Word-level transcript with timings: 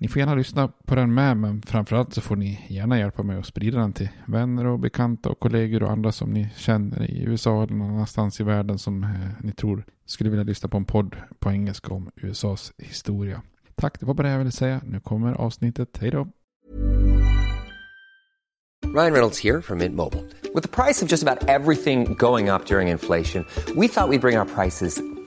Ni 0.00 0.08
får 0.08 0.20
gärna 0.20 0.34
lyssna 0.34 0.68
på 0.84 0.94
den 0.94 1.14
med, 1.14 1.36
men 1.36 1.62
framförallt 1.62 2.14
så 2.14 2.20
får 2.20 2.36
ni 2.36 2.66
gärna 2.68 2.98
hjälpa 2.98 3.22
mig 3.22 3.38
att 3.38 3.46
sprida 3.46 3.78
den 3.78 3.92
till 3.92 4.08
vänner 4.26 4.66
och 4.66 4.78
bekanta 4.78 5.28
och 5.28 5.40
kollegor 5.40 5.82
och 5.82 5.90
andra 5.90 6.12
som 6.12 6.30
ni 6.30 6.48
känner 6.56 7.10
i 7.10 7.22
USA 7.22 7.62
eller 7.62 7.74
någon 7.74 7.90
annanstans 7.90 8.40
i 8.40 8.44
världen 8.44 8.78
som 8.78 9.04
eh, 9.04 9.10
ni 9.40 9.52
tror 9.52 9.84
skulle 10.06 10.30
vilja 10.30 10.44
lyssna 10.44 10.68
på 10.68 10.76
en 10.76 10.84
podd 10.84 11.16
på 11.38 11.50
engelska 11.50 11.94
om 11.94 12.10
USAs 12.16 12.72
historia. 12.78 13.42
Tack, 13.74 14.00
det 14.00 14.06
var 14.06 14.14
bara 14.14 14.26
det 14.26 14.32
jag 14.32 14.38
ville 14.38 14.50
säga. 14.50 14.80
Nu 14.84 15.00
kommer 15.00 15.32
avsnittet. 15.32 15.98
Hej 16.00 16.10
då! 16.10 16.28
Ryan 18.86 19.12
Reynolds 19.12 19.44
här 19.44 19.60
från 19.60 19.78
Mint 19.78 19.94
Mobile. 19.94 20.22
Med 20.54 20.70
priset 20.70 21.08
på 21.08 21.12
nästan 21.12 21.38
allt 21.48 21.82
som 21.82 22.14
går 22.14 22.38
upp 22.54 22.70
under 22.70 22.80
inflationen, 22.80 23.44
trodde 23.66 23.80
vi 23.80 23.86
att 23.86 24.10
vi 24.10 24.18
skulle 24.18 24.18
bring 24.18 24.38
våra 24.38 24.44
priser 24.44 25.17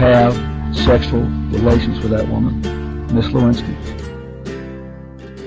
have 0.00 0.34
sexual 0.74 1.22
relations 1.52 2.02
with 2.02 2.10
that 2.10 2.28
woman, 2.28 2.62
Miss 3.14 3.32
Lewinsky. 3.32 3.72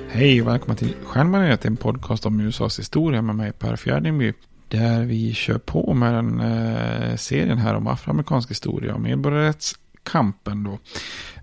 Hej 0.09 0.41
och 0.41 0.47
välkomna 0.47 0.75
till 0.75 0.96
Stjärnbaneret, 1.03 1.66
en 1.66 1.78
podcast 1.78 2.25
om 2.25 2.40
USAs 2.40 2.80
historia 2.80 3.22
med 3.22 3.36
mig 3.36 3.52
Per 3.52 3.75
Fjärdingby. 3.75 4.34
Där 4.68 5.03
vi 5.03 5.34
kör 5.34 5.58
på 5.58 5.94
med 5.94 6.13
den 6.13 6.40
eh, 6.40 7.16
serien 7.16 7.58
här 7.58 7.75
om 7.75 7.88
afroamerikansk 7.88 8.52
historia 8.52 8.94
och 8.94 9.02
medborgarrättskampen 9.02 10.63
då. 10.63 10.80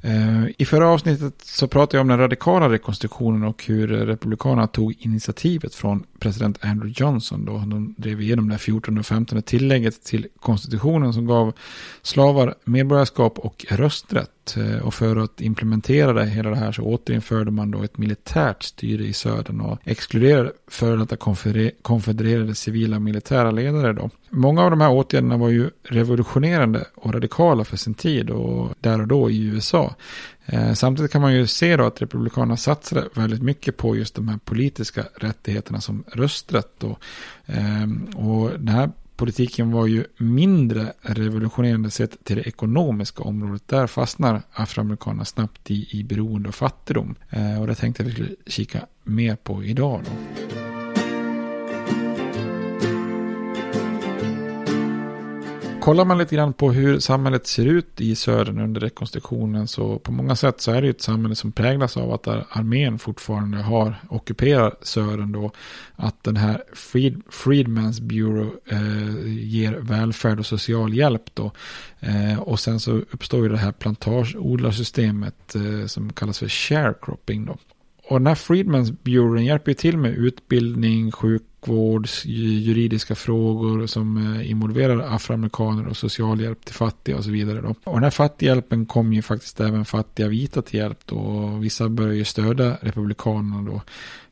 Eh, 0.03 0.44
I 0.59 0.65
förra 0.65 0.88
avsnittet 0.88 1.34
så 1.43 1.69
pratade 1.69 1.97
jag 1.97 2.03
om 2.03 2.09
den 2.09 2.19
radikala 2.19 2.69
rekonstruktionen 2.69 3.44
och 3.44 3.65
hur 3.65 3.88
republikanerna 3.88 4.66
tog 4.66 4.94
initiativet 4.99 5.75
från 5.75 6.05
president 6.19 6.59
Andrew 6.65 7.05
Johnson 7.05 7.44
då. 7.44 7.53
De 7.53 7.94
drev 7.99 8.21
igenom 8.21 8.49
det 8.49 8.59
14 8.59 8.99
och 8.99 9.06
15 9.06 9.43
tillägget 9.43 10.05
till 10.05 10.27
konstitutionen 10.41 11.12
som 11.12 11.27
gav 11.27 11.53
slavar 12.03 12.55
medborgarskap 12.65 13.38
och 13.38 13.66
rösträtt. 13.69 14.56
Eh, 14.56 14.87
och 14.87 14.94
för 14.94 15.16
att 15.16 15.41
implementera 15.41 16.12
det, 16.12 16.27
hela 16.27 16.50
det 16.50 16.56
här 16.56 16.72
så 16.72 16.82
återinförde 16.82 17.50
man 17.50 17.71
då 17.71 17.82
ett 17.82 17.99
militärt 17.99 18.62
styre 18.62 19.05
i 19.05 19.12
södern 19.12 19.61
och 19.61 19.78
exkluderade 19.84 20.53
före 20.69 20.97
detta 20.97 21.17
konfedererade 21.82 22.55
civila 22.55 22.97
och 22.97 23.03
militära 23.03 23.50
ledare 23.50 23.93
då. 23.93 24.11
Många 24.31 24.62
av 24.62 24.71
de 24.71 24.81
här 24.81 24.91
åtgärderna 24.91 25.37
var 25.37 25.49
ju 25.49 25.71
revolutionerande 25.82 26.84
och 26.94 27.15
radikala 27.15 27.65
för 27.65 27.77
sin 27.77 27.94
tid 27.94 28.31
och 28.31 28.75
där 28.81 29.00
och 29.00 29.06
då 29.06 29.31
i 29.31 29.43
USA. 29.44 29.89
Eh, 30.46 30.72
Samtidigt 30.74 31.12
kan 31.12 31.20
man 31.20 31.34
ju 31.34 31.46
se 31.46 31.76
då 31.76 31.84
att 31.86 32.02
Republikanerna 32.02 32.56
satsade 32.56 33.08
väldigt 33.14 33.42
mycket 33.42 33.76
på 33.76 33.96
just 33.96 34.14
de 34.14 34.28
här 34.28 34.38
politiska 34.44 35.04
rättigheterna 35.16 35.80
som 35.80 36.04
rösträtt. 36.12 36.72
Då. 36.78 36.98
Ehm, 37.46 38.04
och 38.04 38.50
den 38.50 38.68
här 38.68 38.90
politiken 39.16 39.70
var 39.72 39.86
ju 39.86 40.04
mindre 40.16 40.92
revolutionerande 41.02 41.90
sett 41.90 42.24
till 42.24 42.36
det 42.36 42.42
ekonomiska 42.48 43.22
området. 43.22 43.69
Där 43.69 43.87
fastnar 43.87 44.42
afroamerikanerna 44.52 45.25
snabbt 45.25 45.70
i, 45.70 45.98
i 45.98 46.04
beroende 46.04 46.48
och 46.48 46.54
fattigdom. 46.54 47.14
Eh, 47.31 47.60
Och 47.60 47.66
det 47.66 47.75
tänkte 47.75 48.02
jag 48.02 48.08
vi 48.08 48.12
skulle 48.14 48.31
kika 48.46 48.86
mer 49.04 49.36
på 49.36 49.64
idag. 49.64 50.02
Då. 50.04 50.59
Kollar 55.81 56.05
man 56.05 56.19
lite 56.19 56.35
grann 56.35 56.53
på 56.53 56.73
hur 56.73 56.99
samhället 56.99 57.47
ser 57.47 57.67
ut 57.67 58.00
i 58.00 58.15
södern 58.15 58.61
under 58.61 58.81
rekonstruktionen 58.81 59.69
så 59.69 59.99
på 59.99 60.12
många 60.12 60.37
sätt 60.37 60.61
så 60.61 60.73
är 60.73 60.81
det 60.81 60.87
ju 60.87 60.91
ett 60.91 61.00
samhälle 61.00 61.35
som 61.35 61.53
präglas 61.53 61.97
av 61.97 62.12
att 62.12 62.29
armén 62.29 62.99
fortfarande 62.99 63.59
har 63.59 63.94
ockuperar 64.09 64.75
södern 64.82 65.32
då. 65.32 65.53
Att 65.97 66.25
den 66.25 66.37
här 66.37 66.62
Freed, 66.73 67.23
Freedman's 67.31 68.03
Bureau 68.03 68.50
eh, 68.67 69.44
ger 69.44 69.73
välfärd 69.73 70.38
och 70.38 70.47
social 70.47 70.94
hjälp 70.94 71.35
då. 71.35 71.53
Eh, 72.00 72.41
och 72.41 72.61
sen 72.61 72.81
så 72.81 72.93
uppstår 72.93 73.43
ju 73.43 73.49
det 73.49 73.56
här 73.56 73.73
plantageodlarsystemet 73.73 75.55
eh, 75.55 75.87
som 75.87 76.12
kallas 76.12 76.38
för 76.38 76.49
sharecropping 76.49 77.44
då 77.44 77.56
och 78.10 78.20
den 78.20 78.26
här 78.26 78.34
Freedmans 78.34 78.90
Bureau 79.02 79.38
hjälper 79.38 79.70
ju 79.70 79.74
till 79.74 79.96
med 79.96 80.10
utbildning, 80.10 81.12
sjukvård, 81.12 82.08
juridiska 82.24 83.14
frågor 83.14 83.86
som 83.86 84.16
eh, 84.16 84.50
involverar 84.50 85.14
afroamerikaner 85.14 85.88
och 85.88 85.96
socialhjälp 85.96 86.64
till 86.64 86.74
fattiga 86.74 87.16
och 87.16 87.24
så 87.24 87.30
vidare. 87.30 87.60
Då. 87.60 87.74
Och 87.84 87.94
den 87.94 88.02
här 88.02 88.10
fattighjälpen 88.10 88.86
kom 88.86 89.12
ju 89.12 89.22
faktiskt 89.22 89.60
även 89.60 89.84
fattiga 89.84 90.28
vita 90.28 90.62
till 90.62 90.78
hjälp 90.78 90.98
då. 91.04 91.16
Och 91.16 91.64
vissa 91.64 91.88
började 91.88 92.16
ju 92.16 92.24
stödja 92.24 92.76
republikanerna 92.80 93.70
då. 93.70 93.82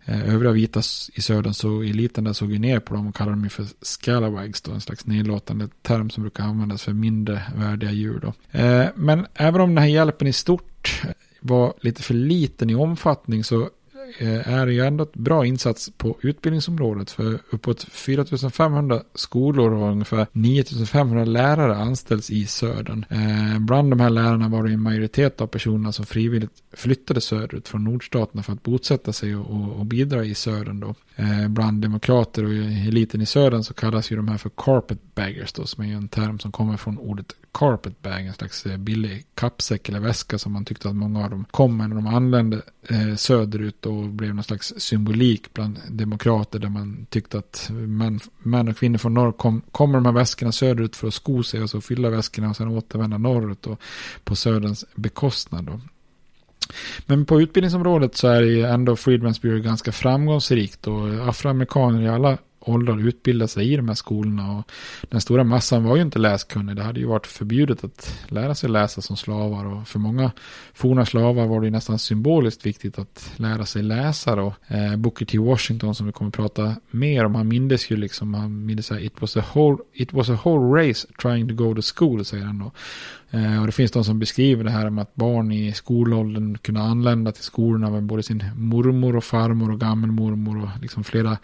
Eh, 0.05 0.35
övriga 0.35 0.53
vita 0.53 0.81
i 1.15 1.21
södern 1.21 1.55
så 1.55 1.83
eliten 1.83 2.25
där 2.25 2.33
såg 2.33 2.53
ju 2.53 2.59
ner 2.59 2.81
på 2.81 2.95
dem 2.95 3.07
och 3.07 3.17
kallade 3.17 3.37
dem 3.37 3.51
för 3.51 3.67
scalawags 3.83 4.61
då, 4.61 4.73
en 4.73 4.81
slags 4.81 5.07
nedlåtande 5.07 5.69
term 5.83 6.11
som 6.11 6.23
brukar 6.23 6.45
användas 6.45 6.83
för 6.83 6.93
mindre 6.93 7.43
värdiga 7.57 7.93
djur 7.93 8.21
då. 8.23 8.59
Eh, 8.59 8.87
men 8.95 9.27
även 9.35 9.61
om 9.61 9.69
den 9.75 9.79
här 9.79 9.91
hjälpen 9.91 10.29
i 10.29 10.33
stort 10.33 11.03
var 11.41 11.75
lite 11.81 12.03
för 12.03 12.15
liten 12.15 12.71
i 12.71 12.75
omfattning 12.75 13.45
så 13.45 13.71
eh, 14.19 14.49
är 14.49 14.67
det 14.67 14.73
ju 14.73 14.87
ändå 14.87 15.05
ett 15.05 15.15
bra 15.15 15.47
insats 15.47 15.91
på 15.97 16.17
utbildningsområdet. 16.21 17.11
För 17.11 17.39
uppåt 17.51 17.83
4500 17.83 19.03
skolor 19.15 19.73
och 19.73 19.89
ungefär 19.89 20.27
9500 20.33 21.25
lärare 21.25 21.77
anställs 21.77 22.31
i 22.31 22.47
södern. 22.47 23.05
Eh, 23.11 23.59
bland 23.59 23.91
de 23.93 24.01
här 24.01 24.11
lärarna 24.11 24.49
var 24.49 24.65
det 24.65 24.73
en 24.73 24.83
majoritet 24.83 25.41
av 25.41 25.47
personerna 25.47 25.93
som 25.93 26.07
frivilligt 26.07 26.63
flyttade 26.73 27.21
söderut 27.21 27.69
från 27.69 27.85
nordstaterna 27.85 28.43
för 28.43 28.53
att 28.53 28.63
bosätta 28.63 29.13
sig 29.13 29.37
och, 29.37 29.79
och 29.79 29.87
bidra 29.87 30.25
i 30.25 30.35
södern. 30.35 30.81
Då. 30.81 30.95
Eh, 31.21 31.49
bland 31.49 31.83
demokrater 31.83 32.45
och 32.45 32.53
eliten 32.53 33.21
i 33.21 33.27
södern 33.27 33.63
så 33.63 33.75
kallas 33.75 34.13
ju 34.13 34.17
de 34.17 34.29
här 34.29 34.39
för 34.39 34.51
carpetbaggers 34.57 35.53
då, 35.53 35.67
som 35.67 35.85
är 35.85 35.95
en 35.95 36.09
term 36.09 36.39
som 36.39 36.53
kommer 36.53 36.77
från 36.77 36.99
ordet 36.99 37.35
carpetbag, 37.53 38.27
en 38.27 38.35
slags 38.35 38.67
eh, 38.67 38.77
billig 38.77 39.25
kappsäck 39.35 39.89
eller 39.89 40.01
väska 40.01 40.39
som 40.39 40.53
man 40.53 40.65
tyckte 40.65 40.89
att 40.89 40.97
många 40.97 41.25
av 41.25 41.31
dem 41.31 41.45
kom 41.51 41.77
med 41.77 41.89
när 41.89 41.97
de 41.97 42.07
anlände 42.07 42.63
eh, 42.89 43.15
söderut 43.15 43.87
och 43.87 44.09
blev 44.09 44.35
någon 44.35 44.45
slags 44.45 44.75
symbolik 44.77 45.55
bland 45.55 45.79
demokrater 45.89 46.59
där 46.59 46.69
man 46.69 47.07
tyckte 47.11 47.39
att 47.39 47.71
män, 47.71 48.21
män 48.39 48.69
och 48.69 48.77
kvinnor 48.77 48.99
från 48.99 49.15
norr 49.15 49.33
kom, 49.33 49.63
med 49.93 50.03
de 50.03 50.07
här 50.07 50.13
väskorna 50.13 50.53
söderut 50.53 50.97
för 50.97 51.09
att 51.09 51.15
sko 51.15 51.43
sig 51.43 51.63
och 51.63 51.71
så 51.71 51.81
fylla 51.81 52.11
väskorna 52.11 52.51
och 52.51 52.57
sen 52.57 52.69
återvända 52.69 53.19
norrut 53.19 53.67
och 53.67 53.81
på 54.25 54.37
söderns 54.37 54.85
bekostnad. 54.95 55.65
Då. 55.65 55.81
Men 57.07 57.25
på 57.25 57.41
utbildningsområdet 57.41 58.17
så 58.17 58.29
är 58.29 58.41
det 58.41 58.49
ju 58.49 58.65
ändå 58.65 58.95
Freedman's 58.95 59.43
Bureau 59.43 59.61
ganska 59.61 59.93
framgångsrikt 59.93 60.87
och 60.87 61.29
afroamerikaner 61.29 62.03
i 62.03 62.09
alla 62.09 62.39
åldrar 62.69 63.09
utbildar 63.09 63.47
sig 63.47 63.73
i 63.73 63.77
de 63.77 63.89
här 63.89 63.95
skolorna. 63.95 64.59
Och 64.59 64.71
den 65.09 65.21
stora 65.21 65.45
massan 65.45 65.85
var 65.85 65.97
ju 65.97 66.03
inte 66.03 66.19
läskunnig. 66.19 66.77
Det 66.77 66.83
hade 66.83 67.01
ju 67.01 67.07
varit 67.07 67.27
förbjudet 67.27 67.85
att 67.85 68.25
lära 68.29 68.55
sig 68.55 68.71
läsa 68.71 69.01
som 69.01 69.17
slavar. 69.17 69.67
Och 69.67 69.89
för 69.89 69.99
många 69.99 70.33
forna 70.75 71.07
slavar 71.07 71.47
var 71.47 71.61
det 71.61 71.67
ju 71.67 71.71
nästan 71.71 71.99
symboliskt 71.99 72.67
viktigt 72.67 72.99
att 72.99 73.33
lära 73.37 73.67
sig 73.67 73.83
läsa. 73.83 74.37
Då. 74.37 74.55
Eh, 74.67 74.97
Booker 74.97 75.27
T. 75.27 75.39
Washington 75.39 75.95
som 75.95 76.07
vi 76.07 76.13
kommer 76.13 76.29
att 76.29 76.35
prata 76.35 76.77
mer 76.91 77.25
om. 77.25 77.35
Han 77.35 77.49
mindes 77.49 77.91
ju 77.91 77.97
liksom, 77.97 78.35
han 78.35 78.67
mindes 78.67 78.93
att 78.93 79.01
it 79.01 79.21
was 79.21 79.37
a 79.37 79.45
whole, 79.55 79.79
it 79.93 80.13
was 80.13 80.31
a 80.31 80.39
whole 80.45 80.89
race 80.89 81.07
trying 81.23 81.49
to 81.49 81.55
go 81.55 81.75
to 81.75 81.83
school, 81.95 82.25
säger 82.25 82.45
han 82.45 82.59
då. 82.59 82.73
Eh, 83.31 83.61
och 83.61 83.67
det 83.67 83.73
finns 83.73 83.91
de 83.91 84.05
som 84.05 84.19
beskriver 84.19 84.65
det 84.65 84.71
här 84.71 84.91
med 84.91 85.03
att 85.03 85.15
barn 85.15 85.53
i 85.53 85.73
skolåldern 85.73 86.59
kunde 86.59 86.81
anlända 86.81 87.33
till 87.33 87.45
skolorna 87.45 87.91
med 87.91 88.03
både 88.03 88.23
sin 88.23 88.45
mormor 88.57 89.17
och 89.17 89.25
farmor 89.25 89.73
och 89.73 89.81
gammelmormor 89.81 90.63
och 90.63 90.69
liksom 90.83 91.05
flera, 91.05 91.39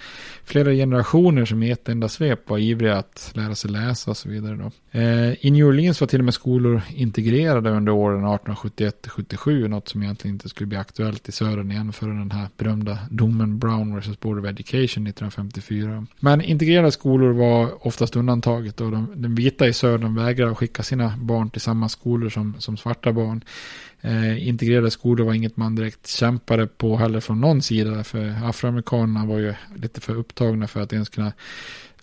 flera 0.44 0.72
generationer 0.72 1.44
som 1.44 1.62
i 1.62 1.70
ett 1.70 1.88
enda 1.88 2.08
svep 2.08 2.50
var 2.50 2.58
ivriga 2.58 2.96
att 2.96 3.32
lära 3.34 3.54
sig 3.54 3.70
läsa 3.70 4.10
och 4.10 4.16
så 4.16 4.28
vidare. 4.28 4.56
Då. 4.56 4.98
Eh, 4.98 5.46
I 5.46 5.50
New 5.50 5.66
Orleans 5.66 6.00
var 6.00 6.08
till 6.08 6.19
och 6.19 6.25
med 6.25 6.34
skolor 6.34 6.82
integrerade 6.94 7.70
under 7.70 7.92
åren 7.92 8.19
1871 8.19 9.06
77, 9.08 9.69
något 9.69 9.88
som 9.88 10.02
egentligen 10.02 10.34
inte 10.34 10.48
skulle 10.48 10.66
bli 10.66 10.78
aktuellt 10.78 11.28
i 11.28 11.32
södern 11.32 11.70
igen 11.70 11.92
förrän 11.92 12.19
den 12.19 12.31
här 12.31 12.48
berömda 12.56 12.98
domen 13.10 13.58
Brown 13.58 14.00
vs. 14.00 14.20
Board 14.20 14.38
of 14.38 14.44
Education 14.44 15.06
1954. 15.06 16.06
Men 16.20 16.40
integrerade 16.40 16.92
skolor 16.92 17.32
var 17.32 17.86
oftast 17.86 18.16
undantaget 18.16 18.81
och 18.81 18.90
de, 18.90 19.12
den 19.14 19.34
vita 19.34 19.69
i 19.69 19.72
södern 19.72 20.14
vägrade 20.14 20.52
att 20.52 20.58
skicka 20.58 20.82
sina 20.82 21.16
barn 21.16 21.50
till 21.50 21.60
samma 21.75 21.88
skolor 21.88 22.31
som, 22.31 22.55
som 22.59 22.76
svarta 22.76 23.12
barn. 23.12 23.44
Eh, 24.00 24.49
integrerade 24.49 24.91
skolor 24.91 25.25
var 25.25 25.35
inget 25.35 25.56
man 25.56 25.75
direkt 25.75 26.06
kämpade 26.06 26.67
på 26.67 26.97
heller 26.97 27.21
från 27.21 27.41
någon 27.41 27.62
sida. 27.62 28.05
För 28.05 28.35
afroamerikanerna 28.44 29.26
var 29.26 29.38
ju 29.38 29.55
lite 29.76 30.00
för 30.00 30.15
upptagna 30.15 30.67
för 30.67 30.81
att 30.81 30.93
ens 30.93 31.09
kunna 31.09 31.32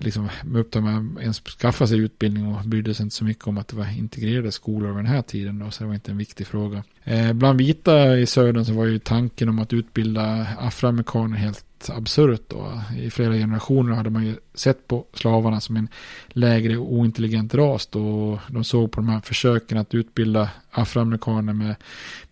liksom 0.04 0.30
upptog 0.56 0.84
med 0.84 0.98
att 0.98 1.22
ens 1.22 1.40
skaffa 1.40 1.88
sig 1.88 1.98
utbildning 1.98 2.48
och 2.48 2.64
brydde 2.66 2.94
sig 2.94 3.04
inte 3.04 3.16
så 3.16 3.24
mycket 3.24 3.48
om 3.48 3.58
att 3.58 3.68
det 3.68 3.76
var 3.76 3.98
integrerade 3.98 4.52
skolor 4.52 4.90
över 4.90 4.98
den 4.98 5.12
här 5.12 5.22
tiden. 5.22 5.60
Då, 5.60 5.72
så 5.72 5.84
det 5.84 5.88
var 5.88 5.94
inte 5.94 6.12
en 6.12 6.18
viktig 6.18 6.48
fråga. 6.48 6.84
Eh, 7.04 7.34
bland 7.34 7.60
vita 7.60 8.18
i 8.18 8.26
södern 8.26 8.66
så 8.66 8.74
var 8.74 8.86
ju 8.86 9.00
tanken 9.00 9.50
om 9.50 9.60
att 9.60 9.74
utbilda 9.74 10.48
afroamerikaner 10.60 11.38
helt 11.38 11.90
absurt 11.90 12.42
då. 12.48 12.82
I 12.98 13.10
flera 13.10 13.34
generationer 13.34 13.96
hade 13.96 14.10
man 14.10 14.26
ju 14.26 14.36
sett 14.54 14.88
på 14.88 15.06
slavarna 15.14 15.60
som 15.60 15.76
en 15.76 15.88
lägre 16.28 16.78
ointelligent 16.78 17.56
ras 17.56 17.88
då. 17.88 18.32
och 18.32 18.40
De 18.48 18.64
såg 18.64 18.92
på 18.92 19.02
de 19.02 19.10
här 19.10 19.20
försöken 19.20 19.78
att 19.78 19.94
utbilda 19.94 20.50
afroamerikaner 20.72 21.54
med, 21.54 21.76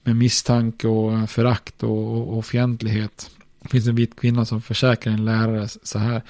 med 0.04 0.16
misstanke 0.16 0.88
och 0.88 1.30
förakt 1.30 1.84
och, 1.84 2.38
och 2.38 2.46
fientlighet. 2.46 3.30
Det 3.62 3.70
finns 3.70 3.88
en 3.88 3.96
vit 3.96 4.20
kvinna 4.20 4.46
som 4.46 4.62
försäkrar 4.62 5.14
en 5.14 5.26
lärare 5.26 5.68
så 5.84 6.00
här. 6.00 6.22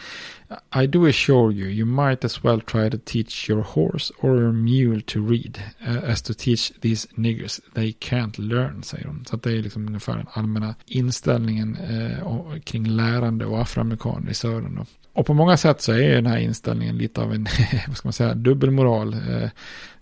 I 0.72 0.88
do 0.88 1.06
assure 1.06 1.51
you, 1.51 1.68
you 1.68 1.86
might 1.86 2.25
as 2.25 2.44
well 2.44 2.62
try 2.62 2.90
to 2.90 2.98
teach 2.98 3.50
your 3.50 3.62
horse 3.62 4.12
or 4.22 4.38
your 4.38 4.51
mule 4.51 5.01
to 5.01 5.22
read 5.22 5.63
uh, 5.88 6.12
as 6.12 6.22
to 6.22 6.34
teach 6.34 6.74
these 6.81 7.07
niggers. 7.16 7.60
They 7.74 7.94
can't 7.94 8.40
learn, 8.40 8.84
säger 8.84 9.06
de. 9.06 9.25
Så 9.25 9.38
det 9.38 9.51
är 9.51 9.62
liksom 9.63 9.88
ungefär 9.88 10.18
den 10.18 10.28
allmänna 10.34 10.75
inställningen 10.86 11.78
uh, 11.78 12.60
kring 12.60 12.88
lärande 12.88 13.46
och 13.46 13.62
afroamerikaner 13.62 14.31
i 14.31 14.34
södern. 14.34 14.75
Då. 14.75 14.86
Och 15.13 15.25
på 15.25 15.34
många 15.34 15.57
sätt 15.57 15.81
så 15.81 15.92
är 15.92 16.16
den 16.16 16.25
här 16.25 16.38
inställningen 16.38 16.98
lite 16.98 17.22
av 17.22 17.34
en, 17.34 17.48
vad 17.88 17.98
ska 17.98 18.07
man 18.07 18.13
säga, 18.13 18.34
dubbelmoral. 18.34 19.13
Eh, 19.13 19.50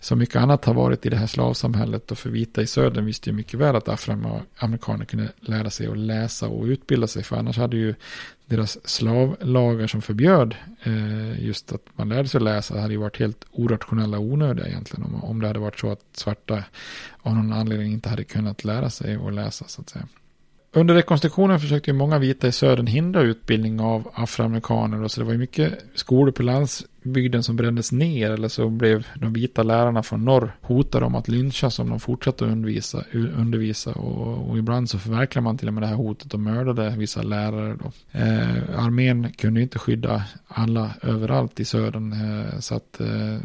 som 0.00 0.18
mycket 0.18 0.36
annat 0.36 0.64
har 0.64 0.74
varit 0.74 1.06
i 1.06 1.08
det 1.08 1.16
här 1.16 1.26
slavsamhället. 1.26 2.10
Och 2.10 2.18
för 2.18 2.30
vita 2.30 2.62
i 2.62 2.66
södern 2.66 3.04
visste 3.04 3.30
ju 3.30 3.36
mycket 3.36 3.60
väl 3.60 3.76
att 3.76 3.88
afroamerikaner 3.88 5.04
kunde 5.04 5.28
lära 5.40 5.70
sig 5.70 5.86
att 5.86 5.98
läsa 5.98 6.48
och 6.48 6.64
utbilda 6.64 7.06
sig. 7.06 7.22
För 7.22 7.36
annars 7.36 7.58
hade 7.58 7.76
ju 7.76 7.94
deras 8.48 8.88
slavlagar 8.88 9.86
som 9.86 10.02
förbjöd 10.02 10.54
eh, 10.82 11.44
just 11.44 11.72
att 11.72 11.82
man 11.96 12.08
lärde 12.08 12.28
sig 12.28 12.38
att 12.38 12.44
läsa 12.44 12.80
hade 12.80 12.92
ju 12.92 12.98
varit 12.98 13.18
helt 13.18 13.44
orationella 13.50 14.18
och 14.18 14.24
onödiga 14.24 14.66
egentligen. 14.66 15.04
Om, 15.04 15.24
om 15.24 15.40
det 15.40 15.46
hade 15.46 15.58
varit 15.58 15.78
så 15.78 15.90
att 15.90 16.00
svarta 16.12 16.64
av 17.22 17.34
någon 17.34 17.52
anledning 17.52 17.92
inte 17.92 18.08
hade 18.08 18.24
kunnat 18.24 18.64
lära 18.64 18.90
sig 18.90 19.14
att 19.26 19.34
läsa 19.34 19.64
så 19.68 19.80
att 19.80 19.90
säga. 19.90 20.08
Under 20.72 20.94
rekonstruktionen 20.94 21.60
försökte 21.60 21.90
ju 21.90 21.96
många 21.96 22.18
vita 22.18 22.48
i 22.48 22.52
södern 22.52 22.86
hindra 22.86 23.22
utbildning 23.22 23.80
av 23.80 24.10
afroamerikaner. 24.14 25.02
Och 25.02 25.10
så 25.10 25.20
det 25.20 25.24
var 25.24 25.32
ju 25.32 25.38
mycket 25.38 25.84
skolor 25.94 26.32
på 26.32 26.42
bygden 27.08 27.42
som 27.42 27.56
brändes 27.56 27.92
ner. 27.92 28.30
Eller 28.30 28.48
så 28.48 28.68
blev 28.68 29.06
de 29.14 29.32
vita 29.32 29.62
lärarna 29.62 30.02
från 30.02 30.24
norr 30.24 30.56
hotade 30.60 31.06
om 31.06 31.14
att 31.14 31.28
lynchas 31.28 31.78
om 31.78 31.90
de 31.90 32.00
fortsatte 32.00 32.44
att 32.44 32.50
undervisa. 32.50 33.04
undervisa 33.12 33.92
och, 33.92 34.50
och, 34.50 34.58
ibland 34.58 34.90
så 34.90 34.98
förverkligade 34.98 35.44
man 35.44 35.58
till 35.58 35.68
och 35.68 35.74
med 35.74 35.82
det 35.82 35.86
här 35.86 35.94
hotet 35.94 36.34
och 36.34 36.40
mördade 36.40 36.94
vissa 36.96 37.22
lärare. 37.22 37.76
Då. 37.82 38.18
Eh, 38.18 38.84
armén 38.84 39.32
kunde 39.32 39.62
inte 39.62 39.78
skydda 39.78 40.24
alla 40.48 40.90
överallt 41.02 41.60
i 41.60 41.64
södern. 41.64 42.12
Eh, 42.12 42.58
så 42.58 42.74
att 42.74 43.00
eh, 43.00 43.38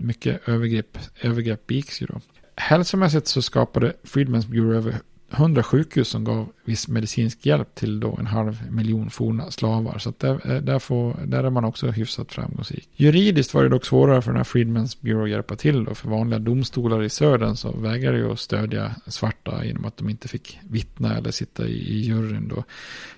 mycket 0.00 0.48
övergrepp, 0.48 0.98
övergrepp 1.22 1.66
begicks 1.66 2.02
ju 2.02 2.06
då. 2.06 2.20
Hälsomässigt 2.56 3.26
så 3.26 3.42
skapade 3.42 3.92
Freedmen's 4.04 4.48
Bureau 4.50 4.74
över 4.74 4.94
100 5.34 5.62
sjukhus 5.62 6.08
som 6.08 6.24
gav 6.24 6.48
viss 6.64 6.88
medicinsk 6.88 7.46
hjälp 7.46 7.74
till 7.74 8.00
då 8.00 8.16
en 8.18 8.26
halv 8.26 8.62
miljon 8.70 9.10
forna 9.10 9.50
slavar. 9.50 9.98
Så 9.98 10.12
där, 10.18 10.50
eh, 10.52 10.62
där, 10.62 10.78
får, 10.78 11.16
där 11.26 11.44
är 11.44 11.50
man 11.50 11.64
också 11.64 11.86
hyfsat 11.86 12.32
framgångsrik. 12.32 12.88
Juridiskt 12.96 13.54
var 13.54 13.62
det 13.62 13.68
dock 13.68 13.84
svårare 13.84 14.22
för 14.22 14.30
den 14.30 14.36
här 14.36 14.44
Freedmans 14.44 15.00
Bureau 15.00 15.24
att 15.24 15.30
hjälpa 15.30 15.56
till. 15.56 15.84
Då. 15.84 15.94
För 15.94 16.08
vanliga 16.08 16.38
domstolar 16.38 17.02
i 17.02 17.08
södern 17.08 17.56
så 17.56 17.72
vägrade 17.72 18.18
ju 18.18 18.32
att 18.32 18.40
stödja 18.40 18.94
svarta 19.06 19.64
genom 19.64 19.84
att 19.84 19.96
de 19.96 20.10
inte 20.10 20.28
fick 20.28 20.58
vittna 20.70 21.16
eller 21.16 21.30
sitta 21.30 21.66
i, 21.66 21.72
i 21.72 22.00
juryn. 22.00 22.48
Då. 22.48 22.64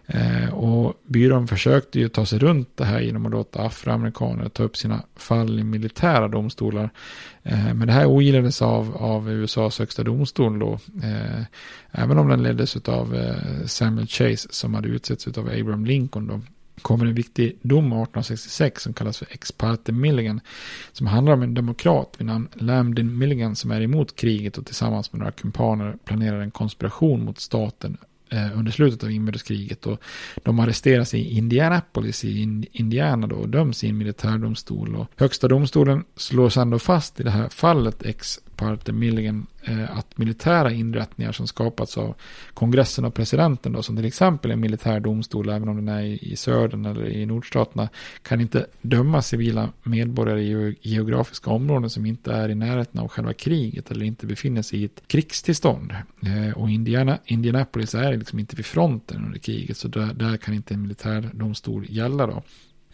Eh, 0.07 0.55
och 0.55 1.01
byrån 1.07 1.49
försökte 1.49 1.99
ju 1.99 2.09
ta 2.09 2.27
sig 2.27 2.39
runt 2.39 2.77
det 2.77 2.85
här 2.85 3.01
genom 3.01 3.27
att 3.27 3.33
låta 3.33 3.63
afroamerikaner 3.63 4.49
ta 4.49 4.63
upp 4.63 4.77
sina 4.77 5.03
fall 5.17 5.61
i 5.61 5.65
militära 5.65 6.29
domstolar. 6.29 6.91
Eh, 7.43 7.75
men 7.75 7.87
det 7.87 7.93
här 7.93 8.07
ogillades 8.07 8.63
av, 8.63 8.97
av 8.97 9.31
USAs 9.31 9.79
högsta 9.79 10.03
domstol 10.03 10.59
då. 10.59 10.79
Eh, 11.03 11.43
även 12.07 12.19
om 12.19 12.29
den 12.29 12.43
leddes 12.43 12.77
av 12.77 13.15
eh, 13.15 13.67
Samuel 13.67 14.07
Chase 14.07 14.49
som 14.51 14.75
hade 14.75 14.89
utsetts 14.89 15.27
av 15.27 15.49
Abraham 15.49 15.85
Lincoln 15.85 16.27
då 16.27 16.41
kommer 16.83 17.07
en 17.07 17.15
viktig 17.15 17.59
dom 17.63 17.85
1866 17.85 18.83
som 18.83 18.95
kallas 18.95 19.19
för 19.19 19.27
Ex 19.31 19.53
parte 19.53 19.93
Milligan. 19.93 20.41
Som 20.93 21.07
handlar 21.07 21.33
om 21.33 21.43
en 21.43 21.55
demokrat 21.55 22.15
vid 22.19 22.27
namn 22.27 22.49
Lambdin 22.53 23.19
Milligan 23.19 23.57
som 23.57 23.71
är 23.71 23.81
emot 23.81 24.17
kriget 24.17 24.59
och 24.59 24.67
tillsammans 24.67 25.13
med 25.13 25.19
några 25.19 25.33
kumpaner 25.33 25.97
planerar 26.05 26.41
en 26.41 26.51
konspiration 26.51 27.25
mot 27.25 27.41
staten 27.41 27.97
eh, 28.31 28.59
under 28.59 28.73
slutet 28.73 29.05
av 29.05 29.11
inbördeskriget. 29.11 29.87
Och 29.87 30.01
de 30.43 30.61
arresteras 30.61 31.15
i 31.15 31.37
Indianapolis 31.39 32.25
i 32.25 32.67
Indiana 32.73 33.27
då 33.27 33.37
och 33.37 33.49
döms 33.49 33.85
i 33.85 33.89
en 33.89 33.99
militärdomstol. 33.99 34.97
Och 34.97 35.07
högsta 35.17 35.49
domstolen 35.49 36.05
slår 36.17 36.49
sedan 36.49 36.71
då 36.71 36.79
fast 36.79 37.21
i 37.21 37.23
det 37.23 37.31
här 37.31 37.49
fallet 37.49 38.03
ex 38.03 38.41
parter 38.57 38.93
Milligan 38.93 39.47
eh, 39.63 39.99
att 39.99 40.19
militära 40.19 40.73
inrättningar 40.73 41.33
som 41.33 41.47
skapats 41.47 41.99
av 41.99 42.15
kongressen 42.55 43.05
och 43.05 43.15
presidenten 43.15 43.73
då, 43.73 43.83
som 43.83 43.97
till 43.97 44.05
exempel 44.05 44.51
en 44.51 44.61
militär 44.61 45.01
domstol, 45.01 45.49
även 45.49 45.69
om 45.69 45.77
den 45.77 45.89
är 45.89 46.03
i, 46.03 46.19
i 46.33 46.37
södern 46.37 46.87
eller 46.87 47.09
i 47.09 47.27
nordstaterna, 47.27 47.89
kan 48.23 48.41
inte 48.41 48.67
döma 48.83 49.23
civila 49.23 49.73
medborgare 49.83 50.43
i 50.43 50.77
geografiska 50.83 51.51
områden 51.51 51.91
som 51.91 52.07
inte 52.07 52.33
är 52.33 52.49
i 52.49 52.55
närheten 52.55 53.01
av 53.01 53.09
själva 53.09 53.33
kriget 53.33 53.91
eller 53.91 54.05
inte 54.05 54.27
befinner 54.27 54.63
sig 54.63 54.81
i 54.81 54.85
ett 54.85 55.03
krigstillstånd. 55.07 55.93
Eh, 56.23 56.57
och 56.57 56.71
Indiana, 56.71 57.19
Indianapolis 57.25 57.95
är 57.95 58.17
liksom 58.17 58.39
inte 58.39 58.57
vid 58.57 58.67
fronten 58.67 59.25
under 59.27 59.39
kriget, 59.39 59.77
så 59.77 59.89
där, 59.89 60.15
där 60.15 60.37
kan 60.37 60.55
inte 60.55 60.75
en 60.75 60.83
militär 60.83 61.31
domstol 61.33 61.87
gälla 61.89 62.27
då. 62.27 62.43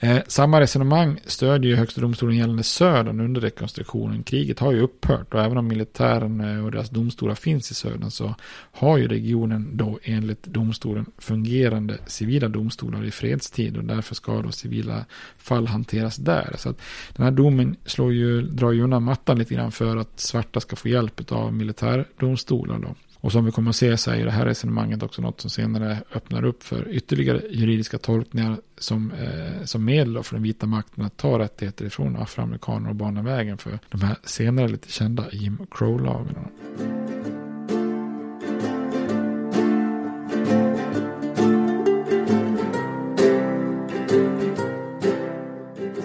Eh, 0.05 0.23
samma 0.27 0.61
resonemang 0.61 1.21
stödjer 1.27 1.71
ju 1.71 1.77
högsta 1.77 2.01
domstolen 2.01 2.37
gällande 2.37 2.63
södern 2.63 3.21
under 3.21 3.41
rekonstruktionen. 3.41 4.23
Kriget 4.23 4.59
har 4.59 4.73
ju 4.73 4.81
upphört 4.81 5.35
och 5.35 5.41
även 5.41 5.59
om 5.59 5.69
militären 5.69 6.41
eh, 6.41 6.65
och 6.65 6.71
deras 6.71 6.91
domstolar 6.91 7.35
finns 7.35 7.71
i 7.71 7.75
södern 7.75 8.11
så 8.11 8.35
har 8.73 8.97
ju 8.99 9.09
regionen 9.09 9.77
då 9.77 9.99
enligt 10.03 10.43
domstolen 10.43 11.07
fungerande 11.19 11.99
civila 12.07 12.49
domstolar 12.49 13.05
i 13.05 13.11
fredstid 13.11 13.77
och 13.77 13.85
därför 13.85 14.15
ska 14.15 14.43
då 14.43 14.53
civila 14.53 15.05
fall 15.37 15.67
hanteras 15.67 16.17
där. 16.17 16.55
Så 16.59 16.69
att 16.69 16.81
den 17.17 17.25
här 17.25 17.33
domen 17.33 17.77
slår 17.85 18.13
ju, 18.13 18.43
drar 18.43 18.73
ju 18.73 18.83
undan 18.83 19.03
mattan 19.03 19.39
lite 19.39 19.55
grann 19.55 19.73
för 19.73 19.97
att 19.97 20.21
svarta 20.21 20.61
ska 20.61 20.77
få 20.77 20.89
hjälp 20.89 21.33
av 21.33 21.53
militärdomstolar 21.53 22.79
då. 22.79 22.95
Och 23.23 23.33
som 23.33 23.45
vi 23.45 23.53
kommer 23.53 23.71
att 23.71 23.77
se 23.77 23.97
så 23.97 24.11
är 24.11 24.25
det 24.25 24.31
här 24.31 24.47
resonemanget 24.47 25.03
också 25.03 25.23
något 25.23 25.41
som 25.41 25.51
senare 25.51 25.99
öppnar 26.15 26.45
upp 26.45 26.63
för 26.63 26.89
ytterligare 26.89 27.43
juridiska 27.51 27.99
tolkningar 27.99 28.57
som, 28.79 29.13
eh, 29.13 29.65
som 29.65 29.85
medel 29.85 30.23
för 30.23 30.35
den 30.35 30.43
vita 30.43 30.67
makten 30.67 31.05
att 31.05 31.17
ta 31.17 31.39
rättigheter 31.39 31.85
ifrån 31.85 32.17
afroamerikaner 32.17 32.89
och 32.89 32.97
bana 32.97 33.23
vägen 33.23 33.59
för 33.59 33.79
de 33.89 34.03
här 34.03 34.17
senare 34.25 34.69
lite 34.69 34.93
kända 34.93 35.25
Jim 35.33 35.67
Crow-lagarna. 35.71 36.49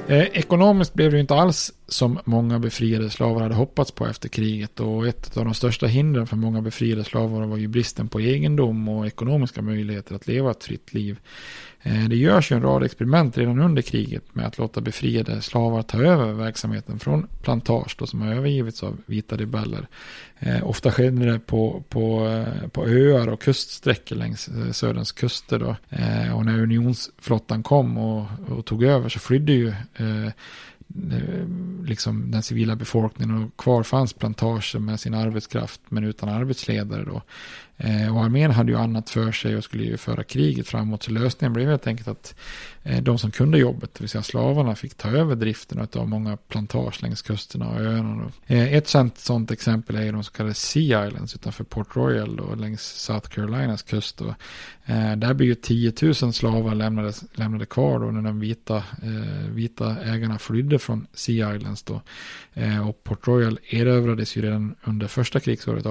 Eh, 0.09 0.23
ekonomiskt 0.33 0.93
blev 0.93 1.11
det 1.11 1.19
inte 1.19 1.35
alls 1.35 1.73
som 1.87 2.19
många 2.25 2.59
befriade 2.59 3.09
slavar 3.09 3.41
hade 3.41 3.55
hoppats 3.55 3.91
på 3.91 4.07
efter 4.07 4.29
kriget 4.29 4.79
och 4.79 5.07
ett 5.07 5.37
av 5.37 5.45
de 5.45 5.53
största 5.53 5.85
hindren 5.85 6.27
för 6.27 6.35
många 6.35 6.61
befriade 6.61 7.03
slavar 7.03 7.45
var 7.45 7.57
ju 7.57 7.67
bristen 7.67 8.07
på 8.07 8.21
egendom 8.21 8.89
och 8.89 9.07
ekonomiska 9.07 9.61
möjligheter 9.61 10.15
att 10.15 10.27
leva 10.27 10.51
ett 10.51 10.63
fritt 10.63 10.93
liv. 10.93 11.19
Eh, 11.81 12.09
det 12.09 12.15
görs 12.15 12.51
ju 12.51 12.55
en 12.55 12.61
rad 12.61 12.83
experiment 12.83 13.37
redan 13.37 13.59
under 13.59 13.81
kriget 13.81 14.35
med 14.35 14.45
att 14.45 14.57
låta 14.57 14.81
befriade 14.81 15.41
slavar 15.41 15.81
ta 15.81 15.97
över 15.97 16.33
verksamheten 16.33 16.99
från 16.99 17.27
plantage 17.41 17.95
då, 17.99 18.07
som 18.07 18.21
har 18.21 18.33
övergivits 18.33 18.83
av 18.83 18.97
vita 19.05 19.37
rebeller. 19.37 19.87
Eh, 20.39 20.69
ofta 20.69 20.91
skedde 20.91 21.31
det 21.31 21.39
på, 21.39 21.83
på, 21.89 22.27
eh, 22.27 22.67
på 22.67 22.87
öar 22.87 23.27
och 23.27 23.41
kuststräckor 23.41 24.15
längs 24.15 24.47
eh, 24.47 24.71
söderns 24.71 25.11
kuster. 25.11 25.59
Då. 25.59 25.75
Eh, 25.89 26.37
och 26.37 26.45
när 26.45 26.59
unionsflottan 26.59 27.63
kom 27.63 27.97
och, 27.97 28.25
och, 28.47 28.65
tog 28.65 28.83
över 28.83 29.09
så 29.09 29.19
flydde 29.19 29.53
ju 29.53 29.67
eh, 29.95 30.31
liksom 31.85 32.31
den 32.31 32.43
civila 32.43 32.75
befolkningen 32.75 33.43
och 33.43 33.57
kvar 33.57 33.83
fanns 33.83 34.13
plantager 34.13 34.79
med 34.79 34.99
sin 34.99 35.13
arbetskraft 35.13 35.81
men 35.89 36.03
utan 36.03 36.29
arbetsledare 36.29 37.03
då. 37.03 37.21
Eh, 37.79 38.15
och 38.15 38.23
armén 38.23 38.51
hade 38.51 38.71
ju 38.71 38.77
annat 38.77 39.09
för 39.09 39.31
sig 39.31 39.57
och 39.57 39.63
skulle 39.63 39.83
ju 39.83 39.97
föra 39.97 40.23
kriget 40.23 40.67
framåt. 40.67 41.03
Så 41.03 41.11
lösningen 41.11 41.53
blev 41.53 41.69
helt 41.69 41.87
enkelt 41.87 42.07
att 42.07 42.35
eh, 42.83 43.03
de 43.03 43.17
som 43.17 43.31
kunde 43.31 43.57
jobbet, 43.57 43.93
det 43.93 44.01
vill 44.01 44.09
säga 44.09 44.23
slavarna, 44.23 44.75
fick 44.75 44.95
ta 44.95 45.09
över 45.09 45.35
driften 45.35 45.87
av 45.95 46.09
många 46.09 46.37
plantage 46.37 47.03
längs 47.03 47.21
kusterna 47.21 47.69
och 47.69 47.81
öarna. 47.81 48.31
Eh, 48.47 48.73
ett 48.73 48.87
sånt, 48.87 49.17
sånt 49.17 49.51
exempel 49.51 49.95
är 49.95 50.11
de 50.11 50.23
så 50.23 50.31
kallade 50.31 50.53
Sea 50.53 51.07
Islands 51.07 51.35
utanför 51.35 51.63
Port 51.63 51.95
Royal 51.95 52.39
och 52.39 52.57
längs 52.57 52.81
South 52.81 53.29
Carolinas 53.29 53.81
kust. 53.81 54.21
Och, 54.21 54.33
eh, 54.85 55.15
där 55.15 55.33
blir 55.33 55.47
ju 55.47 55.55
10 55.55 55.93
000 56.01 56.33
slavar 56.33 56.75
lämnade, 56.75 57.13
lämnade 57.33 57.65
kvar 57.65 57.99
då 57.99 58.05
när 58.05 58.21
de 58.21 58.39
vita, 58.39 58.75
eh, 58.77 59.49
vita 59.49 59.97
ägarna 60.03 60.39
flydde 60.39 60.79
från 60.79 61.07
Sea 61.13 61.55
Islands. 61.55 61.83
Då. 61.83 62.01
Eh, 62.53 62.89
och 62.89 63.03
Port 63.03 63.27
Royal 63.27 63.59
erövrades 63.69 64.37
ju 64.37 64.41
redan 64.41 64.75
under 64.83 65.07
första 65.07 65.39
krigsåret 65.39 65.85